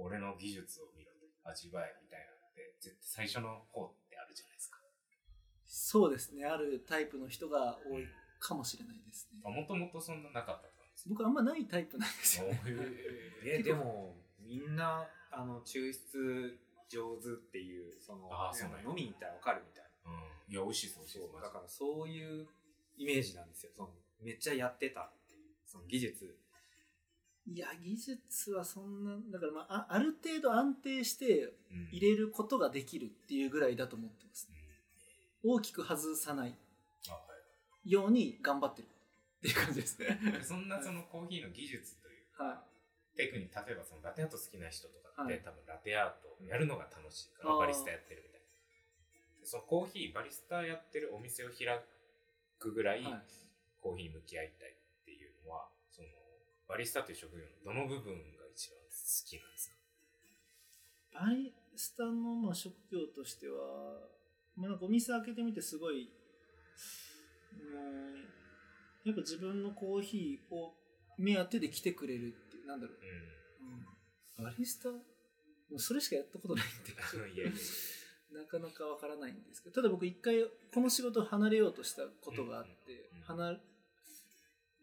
[0.00, 1.10] 俺の技術を見ろ、
[1.42, 4.78] 味わえみたいなのって、絶対最初の方ってあるじゃないですか。
[5.66, 6.44] そうですね。
[6.44, 8.04] あるタイプの人が多い
[8.38, 9.40] かもしれないですね。
[9.42, 10.68] もともとそんななかった
[11.06, 12.60] 僕あんまないタイプなんですよね。
[13.44, 16.58] えでもみんなあの抽出
[16.88, 18.88] 上手っていうそのそうなんや。
[18.88, 20.12] 飲みに行ったら分かるみたいな。
[20.12, 20.14] う
[20.50, 20.52] ん。
[20.52, 21.30] いや、美味しいです、美味しいです。
[21.32, 22.46] そうだからそういう
[22.96, 23.72] イメージなんですよ。
[23.76, 23.90] その
[24.22, 26.36] めっちゃやってたっていうその技術。
[27.46, 31.88] いや、技術はそんな、だからまあ、あある程度安定してうん。
[31.92, 34.48] 入れることができるっていうぐらいだと思ってます。
[35.44, 36.54] 大きく外さない
[37.08, 37.18] あは
[37.84, 37.90] い。
[37.90, 40.18] ように頑張ってるっていう感じですね。
[40.32, 42.64] でそんなそのコーヒーの技術というか、は
[43.18, 45.42] テクニック例えばそのラテアート好きな人とかって、はい。
[45.42, 48.46] 多分ラテアートをやるのが楽しいからバリスタやってるみたいな。
[49.42, 51.66] でそのコーヒーバリスタやってるお店を開
[52.62, 53.02] くぐらい、
[53.82, 56.08] コーヒーに向き合いたいっていうのはその
[56.68, 58.94] バリスタという職業のどの部分が一番好
[59.26, 61.26] きなんですか？
[61.26, 63.98] バリスタのまあ職業としては、
[64.56, 66.10] まあ、なんかお店開けてみてすごい、
[67.52, 68.14] うん、
[69.04, 70.74] やっぱ自分のコーヒーを
[71.16, 72.34] 目当てで来てくれる
[72.68, 75.00] なんだろう、ううん、バリスタも
[75.76, 77.52] うそれしかやったことないんで、ん いやいや。
[78.32, 83.58] なかなかわからないんですけど、ただ僕一回この仕事を離れようとしたことがあって、離れ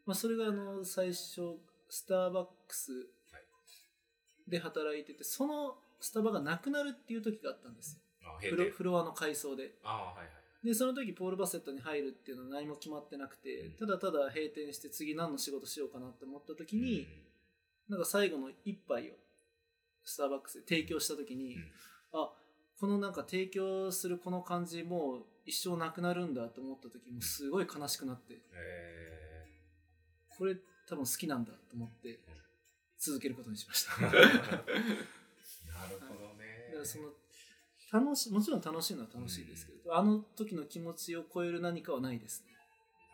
[0.06, 1.60] まあ、それがあの最初、
[1.90, 3.08] スターバックス
[4.48, 8.00] で働いてて、そのスタバがなくなるっていう時があったんです。
[8.22, 8.50] よ。
[8.50, 9.76] フロフロアの改装で。
[9.84, 10.68] ああはいはい。
[10.68, 17.08] で、その時ポール・バセットに入るっていうのは何も決まってなくて、ただただ閉店して次何の仕事しようかなって思った時に、
[17.90, 19.14] なんか最後の一杯を
[20.04, 21.62] スターバックスで提供した時に、うん。
[22.14, 22.32] あ
[22.80, 29.46] このなんか提供するこの感じもう一生なくなるんだと思った時もうすごい悲しくなってえ
[30.38, 30.58] これ
[30.90, 32.20] 多分好きなんだと思って
[33.00, 34.02] 続けることにしました。
[34.02, 34.20] なる
[36.08, 36.74] ほどね。
[36.78, 37.14] らその
[37.92, 42.54] 楽しもちろん楽しいのは楽しいですけど、あの時の気持ちを超える何かはないですね。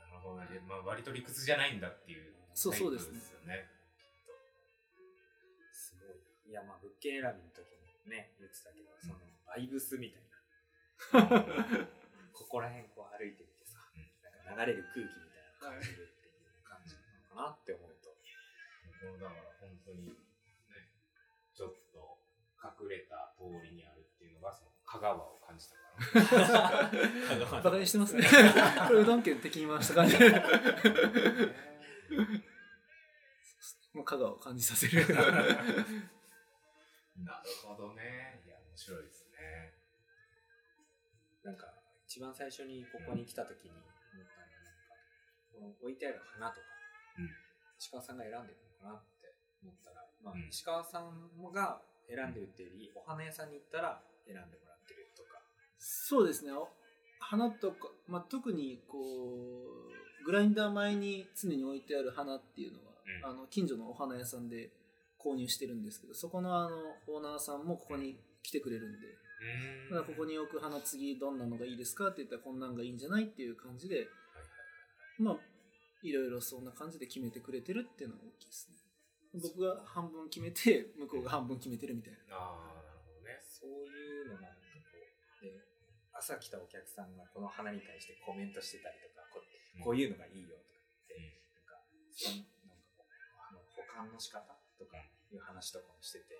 [0.09, 0.59] なるほどね。
[0.67, 3.13] まあ、割と理屈じゃないんだっていうそうそうですよ
[3.45, 3.67] ね。
[6.52, 10.36] いいやまあ物件選びの時もね言ってたけどそのバイブスみたいな。
[12.36, 16.36] ここら辺こう歩いてみてさ、なんか流れる空気みたいなの感じるっていう
[16.68, 18.12] 感じなのかなって思うと、
[19.08, 20.91] もうだから本当に、ね、
[21.56, 22.20] ちょっと
[22.60, 25.82] 隠れた通りにあるっていうのが、その香川を感じたか
[26.36, 27.62] ら。
[27.64, 28.28] バカにしてますね。
[28.88, 30.18] これうどん県敵に回した感じ。
[33.93, 35.06] もう香川を感じさせる
[37.24, 38.41] なるほどね。
[38.45, 39.74] いや、面白いですね。
[41.43, 41.74] なんか
[42.05, 44.93] 一番最初にここに来た時に思ったのはなんか
[45.53, 46.67] この置いてある花とか、
[47.17, 47.30] うん。
[47.80, 50.49] 石川さんが選んでるのかなって思ったら、まあうん。
[50.49, 55.41] 石川さんが選んでるっていうよりお花屋さんに行ったら選んでもらってるとか。
[55.80, 56.51] そうですね。
[56.51, 56.69] お
[57.19, 63.39] 花とか、まあ、特にこうグラインダー前に常に置いてある花っていうのは、うん。
[63.39, 64.69] あの近所のお花屋さんで
[65.24, 69.07] 購入してるんですけどそこのあのオーナーさんもここに来てくれるんで。
[69.89, 74.07] だからここに置く花次どんなのがいいですかって言ったらこんなんがいいんじゃないっていう感じで
[75.17, 75.38] まあ
[76.03, 78.78] いろいろそんな感じで決めてくれてるっていうのが大きいですね。
[79.34, 82.36] 僕が半分決めて向こうが半分決めてるみたいな。
[82.36, 83.41] ああ、なるほどね。
[83.41, 85.57] そういうのがなんかこうで
[86.13, 89.41] 朝来たお客さんがこの花に対してコメントしてたりとかこ
[89.82, 91.34] こういうのがいいよとかって、うん。
[91.57, 91.82] なんか
[92.13, 93.09] そのなんかこう
[93.41, 94.98] あの保管の仕方とか
[95.30, 96.34] いう話とかもしてて、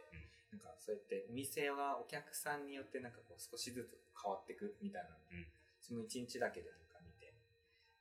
[0.52, 5.46] なんかそうやってお店はお客さんによってなんかこう少しずつ変わっていくみたいなの、うん
[5.82, 7.34] その一日だけでなんか見て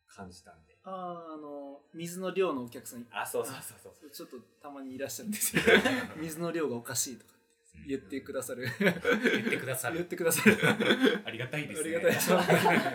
[0.06, 5.62] 感じたんであああの水の量のお客さんあそうそうそうそう ちょっとたまにいらっしゃるんですよ
[6.20, 7.40] 水の量がおかしいとか
[7.86, 8.68] 言ってくださる。
[8.78, 10.58] 言ってくださる言ってくださる。
[11.24, 12.30] ありがたいですねありがたいです。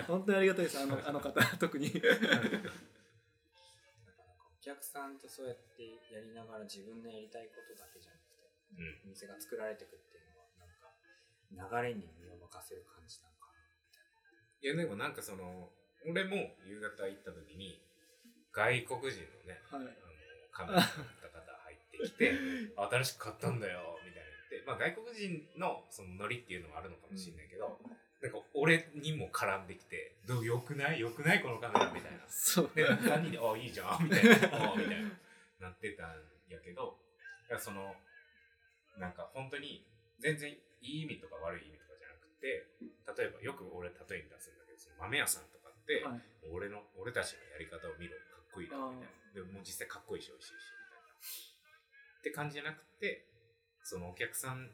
[0.07, 0.79] 本当にありがたいです。
[0.79, 1.91] あのあの方、特に。
[4.65, 10.49] お客さんとそうやってやりながら自分のやりたいことだけじゃなくて、うんお店が作られていくっていうのは
[11.53, 15.69] なんか流れに身を任せる感じなのかいやでもなんかその
[16.09, 17.77] 俺も夕方行った時に
[18.49, 19.85] 外国人のねはい。
[19.85, 19.93] あの
[20.49, 20.89] カメラの
[21.29, 22.33] 方入ってきて
[22.73, 27.77] 新しく買ったんだよみたいな言ってまあ外国人のそのノリっていうのもあるのかもしれないけど、
[28.25, 30.99] なんか俺にも絡んできて「どうよくない？
[30.99, 31.41] よくない？
[31.41, 32.17] このカメラ」みたいな。
[32.27, 32.71] そう。
[32.73, 34.33] で3人で「あいいじゃん」 みたいな
[34.73, 35.11] 「あみたいな。
[35.59, 36.99] なってたんやけど
[37.59, 37.95] その
[38.97, 39.85] なんか本当に
[40.19, 42.67] 全然いい意味とか悪い意味とかじゃなくて
[43.21, 46.21] 例えばよく俺例えに出すんだけどその豆屋さんとかって、はい。
[46.51, 48.17] 俺の俺たちのやり方を見ろ。
[48.17, 49.33] かっこいいなみたいな。
[49.33, 51.15] でもう実際かっこいいし美味しいしみたいな。
[52.19, 53.25] って感じじゃなくて
[53.83, 54.71] そのお客さん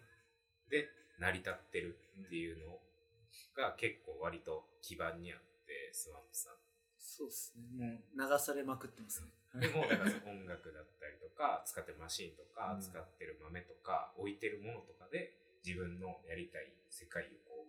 [0.70, 0.90] で
[1.20, 2.80] 成り立ってるっていうの
[3.56, 6.54] が結構割と基盤にあってスワンプさん
[6.98, 8.02] そうですね。
[8.16, 9.28] もう流されまくってますね。
[9.60, 17.68] でもだから音楽だったりとか 使ってるマシンとか、うん使ってる豆とか置いてるものとかで自分のやりたい世界をこ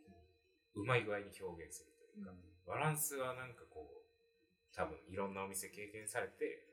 [0.77, 2.33] ううまい具合に表現するというか、
[2.67, 6.67] バランスはなんかこう多分いろんなお店経験されて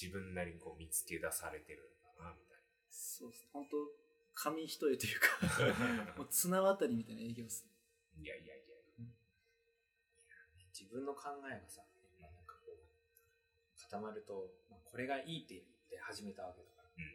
[0.00, 2.58] 自分なりにこう見つけ出されてるのかなみたい
[2.90, 3.48] そうです。
[3.52, 3.76] 本当
[4.34, 7.66] 紙一重というか、な もう綱渡りみたいな営業です。
[8.18, 8.72] いやいやいや。
[10.72, 11.84] 自分の考えがさ、
[12.20, 12.80] まあ、なんかこう
[13.76, 17.12] 固まると、まあ、これがいいって言って始めたわけだから、うん。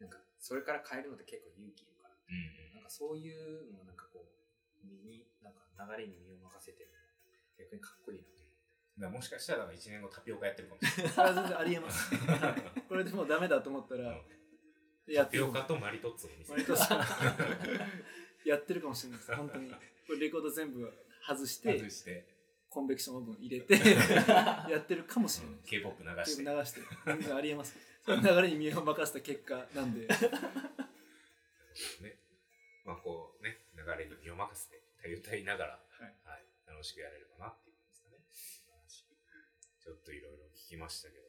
[0.00, 2.14] なんかそれから変えるのって結構勇気いるから。
[2.16, 5.64] うんなんかそういうのをなんかこう身になんか
[5.96, 6.90] 流れに身を任せてる
[7.58, 8.30] 逆にかっこいいなと。
[8.32, 8.42] 思
[8.98, 10.80] うだもしかしたら1年後タピオカやってるかも。
[10.80, 12.14] しれないあ全然ありえます。
[12.14, 14.16] は いこれでもうダメだと思ったら、
[15.06, 16.52] やタピってるオカとマリトッツォの店。
[16.52, 16.98] 割とそう
[18.44, 19.34] やってるかもしれないです。
[19.34, 19.74] 本当に。
[20.14, 20.92] レコード全部
[21.26, 22.24] 外して、外して。
[22.68, 23.74] コンベクションオーブン入れて、
[24.70, 25.60] やってるかもしれない。
[25.64, 27.74] K-POP 流して流して、全然ありえます。
[28.04, 30.08] その流れに身を任せた結果なんで、ね、
[32.84, 34.82] まあこうね、流れに身を任せて、
[35.14, 36.14] 歌いながら、はい。
[36.24, 38.18] はい、楽しくやれればなっていう感じですかね。
[39.82, 41.24] ちょっといろいろ聞きましたけど。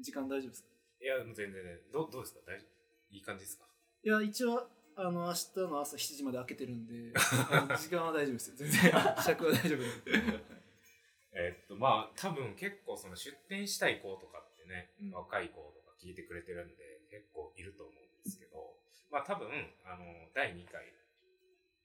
[0.00, 0.68] 時間大丈夫ですか？
[1.00, 2.40] いや、全然ね、どうどうですか？
[2.46, 3.14] 大丈夫？
[3.14, 3.66] いい感じですか？
[4.04, 7.12] いや、一応、あの、明日の朝7時まで開けてるんで、
[7.50, 8.56] あの時間は大丈夫ですよ。
[8.56, 10.02] 全然、尺は大丈夫です。
[11.34, 18.78] えっと、まあ、多分結構その出店したい子とかってね、うん若い子とか聞いてくれてるんで、結構いると思うんですけど、
[19.10, 19.50] まあ多分、
[19.82, 20.86] あの、第2回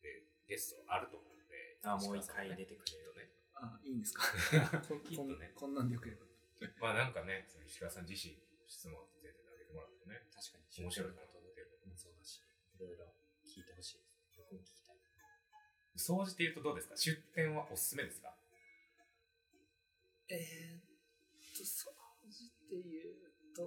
[0.01, 3.30] でゲストあると思うんで、あもう一回出てくれるとね。
[3.55, 4.22] あ、いいんですか？
[4.88, 6.26] こんきっとねこんこんなんでよければ。
[6.80, 8.38] まあなんかね、その石川さん自身
[8.68, 11.70] 質問って全然投げてもらってね、確かに面白いなと思ってる。
[11.88, 12.43] もそうだし
[12.80, 13.06] いろいろ
[13.46, 14.96] 聞いてほしいです僕も聞きたい
[15.96, 16.96] 総じて言うとどうですか？
[16.98, 18.34] 出店はおすすめですか？
[20.30, 20.82] えーっ
[21.58, 21.90] と、掃
[22.30, 23.16] 除っていう
[23.56, 23.62] と、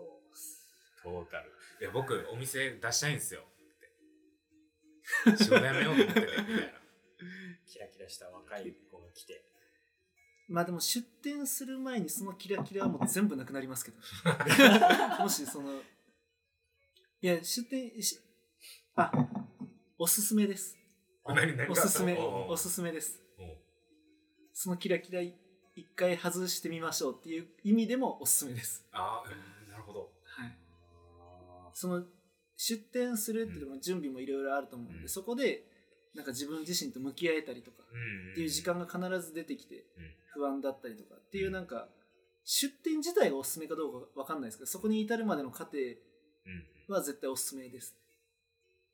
[1.03, 1.51] トータル。
[1.81, 3.43] いや、僕、お店出したいんですよ。
[5.27, 5.37] って。
[5.45, 6.45] 仕事辞めようと思ってて、みたいな。
[7.67, 9.45] キラキラした若い子が来て
[10.49, 13.97] まあでも出店する前にそのキラキラはもう全部なくなりますけど。
[15.23, 15.81] もしその、
[17.21, 18.19] いや、出店し、
[18.95, 19.11] あ、
[19.99, 20.77] おすすめです。
[21.27, 23.23] 何何おすすめ、おおすすめです。
[23.39, 23.43] お
[24.53, 25.35] そのキラキラ一
[25.97, 28.87] 回外してみましょうっていう意味でもおすすめです。
[28.93, 30.11] ああ、うんなるほど。
[30.25, 30.59] はい。
[31.19, 32.03] あその
[32.57, 35.65] 出店するっていうのも準備もいろいろあると思うんで、うんそこで
[36.15, 38.33] なんか自分自身と向き合えたりとかうん。
[38.33, 39.85] っていう時間が必ず出てきてうん。
[40.35, 41.89] 不安だったりとかっていうなんか
[42.45, 46.95] 出店自体がおすすめかどうかわかんないですけどそこに至るまでの過程うん。
[46.95, 47.97] は絶対おすすめです。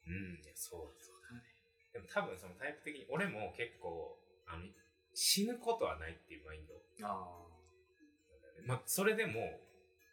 [0.08, 0.40] うん。
[0.40, 1.12] いや、そうです。
[1.92, 4.64] でも多分そのタイプ的に、俺も結構、あの、
[5.14, 7.36] 死ぬことはないっていうマインドあ
[8.30, 8.66] なんだよね。
[8.66, 9.60] まあ、それでも、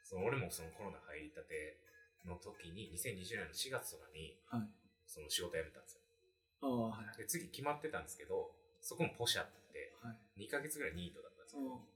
[0.04, 1.80] その俺もそのコロナ入りたて
[2.26, 4.70] の時に、2020年の4月とかに、はい。
[5.06, 6.02] その仕事辞めたんですよ。
[6.62, 7.18] ああ、はい。
[7.18, 10.48] で、次決まってたんですけど、そこもポシャって、はい。
[10.48, 11.62] 2ヶ月ぐらいニートだったんですよ。
[11.62, 11.96] うん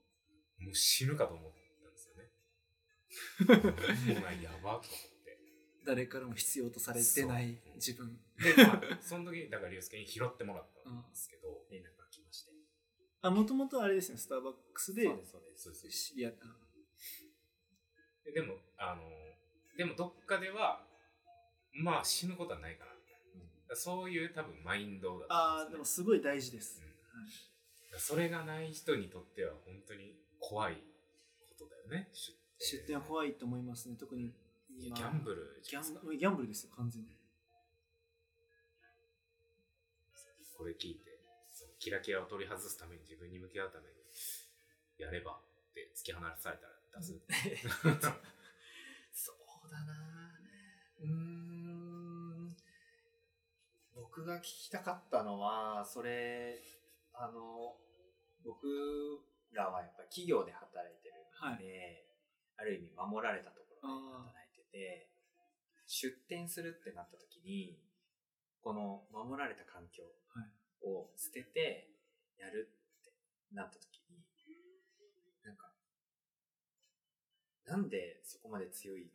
[0.60, 2.30] もう死ぬかと思ったんですよね。
[4.20, 5.09] もうやばと思って。
[5.90, 8.16] 誰からも必要とされてない自分。
[8.38, 12.52] で、まあ、その時に、だから、竜介に拾ってもらったんですけど、連絡が来まして。
[13.24, 15.10] あ、もともとあれですね、スターバックスで
[15.90, 16.46] 知り合った。
[18.24, 19.02] ででも、あの、
[19.78, 20.86] でもどっかでは、
[21.74, 23.42] まあ死ぬことはないかな、みたいな。
[23.42, 26.84] だからそういう多分マインドだああ、と思うんでもすごい大事です。
[26.84, 28.00] うん。
[28.00, 34.32] それがない人にとっては本当に怖いことだよね、出出店は怖いと思いますね、特に
[34.78, 36.14] ギャンブルギャじゃないですか。
[36.14, 37.18] ンギャンブルですよ、完全に。
[40.58, 41.20] これ聞いて、
[41.52, 43.96] そのキラキラを取り外すために自分に向き合うために、
[44.98, 47.14] やればって突き放されたら出す。
[49.14, 50.40] そうだな。
[51.00, 51.50] うーん。
[53.96, 56.62] 僕が聞きたかったのはそれ
[57.14, 57.78] あの
[58.44, 58.68] 僕
[59.54, 62.06] らはやっぱり企業で働いてるので、
[62.58, 64.39] ある意味守られたところで働い
[64.72, 65.10] てて
[65.88, 67.78] 出店するってなった時に
[68.62, 70.04] この守られた環境
[70.86, 71.90] を捨てて
[72.38, 73.12] やるって
[73.54, 74.24] なった時に
[75.44, 75.72] なんか
[77.66, 79.10] なんでそこまで強い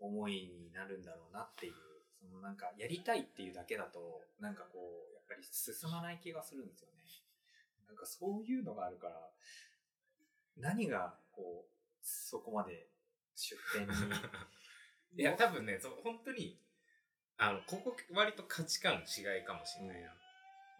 [0.00, 1.74] 思いになるんだろうなっていう
[2.20, 4.78] そのなんかやりたいっていうだけだとなんかこ
[5.12, 6.94] うやっぱり進まない気がするんですよね。
[7.86, 9.30] なんかそういうのがあるから
[10.56, 12.88] 何がこうそこまで
[13.34, 13.92] 出店に
[15.16, 16.60] いや、多分ね、そう本当に、
[17.36, 20.14] あの、ここ割と価値観の違いかもしれないな。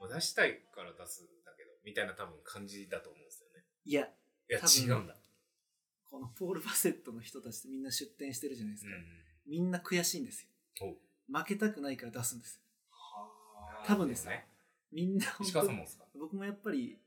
[0.00, 3.64] もう出したいから出すんだけど、みたいな多分感じだと思うんですよね。
[3.84, 5.16] いや、いや、違うんだ。
[6.05, 8.94] このポール・バセットの人たちってみんな出店してるじゃないですか。
[8.94, 9.24] うん。
[9.46, 10.48] みんな悔しいんですよ。
[10.80, 12.62] お負けたくないから出すんですよ。
[12.90, 14.46] はあ多分ですね。
[14.92, 17.00] みんな本石当僕もやっぱり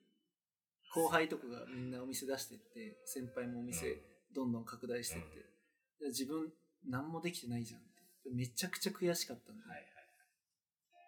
[0.94, 4.02] 後輩とかがみんなお店出してって先輩もお店
[4.34, 5.38] どんどん拡大してって、
[6.00, 6.52] で自分
[6.88, 7.88] 何もできてないじゃんって。
[8.34, 9.88] めちゃくちゃ悔しかったんで、はいはい。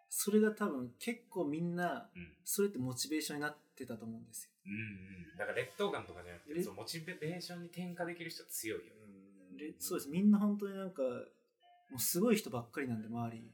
[0.09, 2.33] それが多分結構みんなうん。
[2.43, 4.51] それってモチベーションになってたと思うんですよ。
[4.65, 4.75] うんう
[5.35, 5.37] ん。
[5.37, 8.93] だから劣等感とかじゃなくて、れそうモチベーションに転化できる人強いよ。
[9.57, 10.09] でそうです。
[10.09, 13.51] みんな本当になんかもうすごい人ばっかりなんで周り。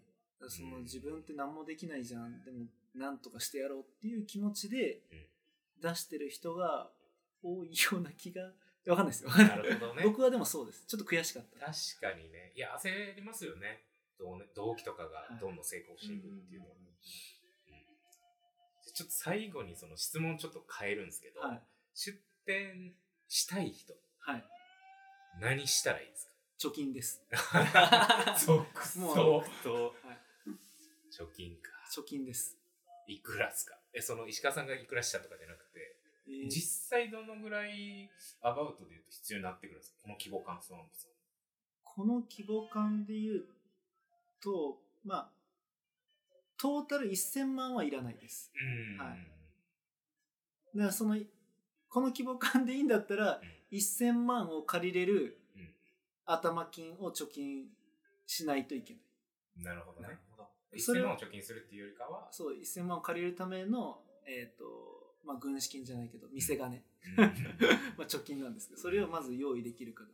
[0.47, 0.83] そのうん。
[0.83, 2.43] 自分って何もできないじゃん。
[2.43, 5.01] でもなんとかしてやろうっていう気持ちで
[5.81, 6.89] 出してる人が
[7.43, 8.51] 多いような気が
[8.91, 9.29] わかんないですよ。
[9.31, 10.03] なるほどね。
[10.05, 10.85] 僕はでもそうです。
[10.85, 11.59] ちょっと悔しかった。
[11.59, 12.51] 確かにね。
[12.55, 13.85] いや、焦りますよね。
[14.53, 16.75] 同期とかがどんどん成功していくっていうのは。
[16.75, 16.85] うん
[18.95, 21.61] ちょっと最後にその質問ちょっと変えるんですけど、はい。
[21.93, 22.95] 出店
[23.27, 24.45] したい人、はい。
[25.41, 27.21] 何したらいいです貯金です。
[27.29, 28.55] か 即
[28.99, 29.93] もう走と。
[31.11, 31.71] 貯金か。
[31.93, 32.57] 貯金です、
[33.07, 33.77] いくらっすか？
[33.91, 35.97] え、その石川さんがいくらしたとかじゃなくて、
[36.27, 38.09] えー実際どのぐらい
[38.41, 39.97] アバウトで言うと必要になってくるんですか？
[40.03, 41.11] この規模感スワンプさん。
[41.83, 43.45] この規模感で言う
[44.41, 45.31] とまあ
[46.57, 48.97] トータル1000万はいらないですうん。
[48.97, 49.17] はい
[50.75, 51.17] だからその
[51.89, 53.39] この規模感でいいんだったら
[53.71, 55.69] 1000万を借りれるうん
[56.25, 57.65] 頭金を貯金
[58.25, 59.01] しないといけない
[59.57, 59.63] うん。
[59.63, 60.19] なるほどね。
[60.31, 64.65] ほど1000それを万を貯金するっていうよりかは、そう1000万を借りるためのえっ、と
[65.25, 66.83] まあ軍資金じゃないけど店金、
[67.17, 67.25] うん。
[67.97, 70.13] まあ貯金なんですけどそれをまず用意できるかどう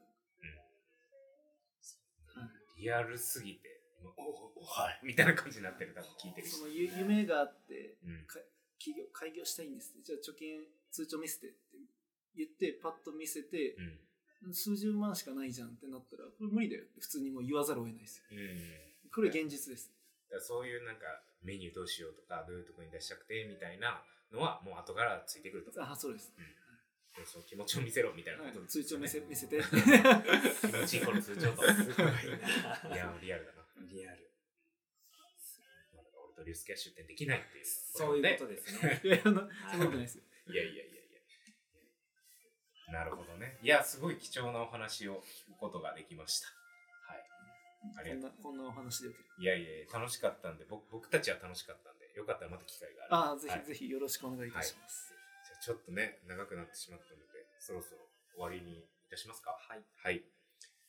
[2.34, 2.46] か、は
[2.78, 2.82] い。
[2.82, 6.58] リアルすぎて、おおおはいみたいな感じになってる、多分聞いてる人。
[6.58, 8.26] そのゆ夢があってうん。
[8.26, 8.40] か
[8.80, 10.02] 企業開業したいんですって。
[10.04, 11.58] じゃあ貯金通帳見せてって
[12.36, 13.76] 言ってパッと見せて
[14.44, 14.54] う、ん。
[14.54, 18.26] 数十万しかないじゃんってなったらこれ無理だよって普通にもう言わざるを得ないですよ。
[18.32, 19.12] うん。
[19.12, 19.92] これ現実です。
[20.40, 21.02] そういうなんか
[21.44, 25.72] メニューどうしようとかどういうところに出したくてみたいなのはもう後からついてくると。
[25.84, 26.34] あそうです、
[27.18, 28.66] でその気持ちを見せろみたいなはいこと。
[28.66, 29.62] ですよね、通帳見せ見せて。
[29.62, 31.66] 気持ちいいこの通帳と。
[31.66, 31.68] い
[32.96, 33.66] いやリアルだな。
[33.90, 34.32] リアル。
[35.94, 39.02] 俺とリュウスケは出店できないっていうそういうことですね。
[39.04, 40.18] いやいやそんなそんなことないです。
[40.18, 40.88] よいやいやいやい
[42.88, 42.94] や。
[42.94, 43.60] なるほどね。
[43.62, 46.48] いやすごい貴重なお話を聞くことができました。
[46.48, 47.26] はい。
[47.98, 48.44] ありがとう。
[48.44, 49.10] こんなお話で
[49.40, 55.14] いやいや楽しかったんで僕僕たちは楽しかったよかったらまた機会があああぜひ、はいぜひよろしくお願いいたします、
[55.48, 59.52] じゃあちょっとね、長くなってしまったので、そろそろ終わりにいたしますか。
[59.52, 60.24] はいはい。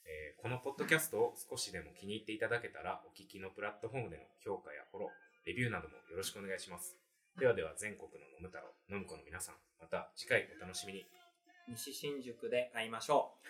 [0.05, 6.97] えーこのポッドキャストを少しでも気に入っていただけたら、お聞きのプラットフォームでの評価やフォロー、レビューなどもよろしくお願いします。
[7.39, 11.07] ではでは、全国の飲む太郎、飲む子の皆さん、また次回お楽しみに。
[11.69, 13.47] 西新宿で会いましょう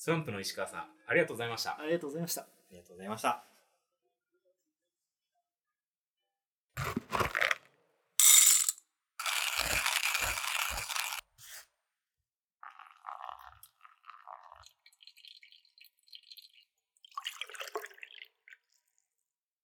[0.00, 1.78] スワンプの石川さん、ありがとうございました。
[1.78, 3.49] ありがとうございましたありがとうございました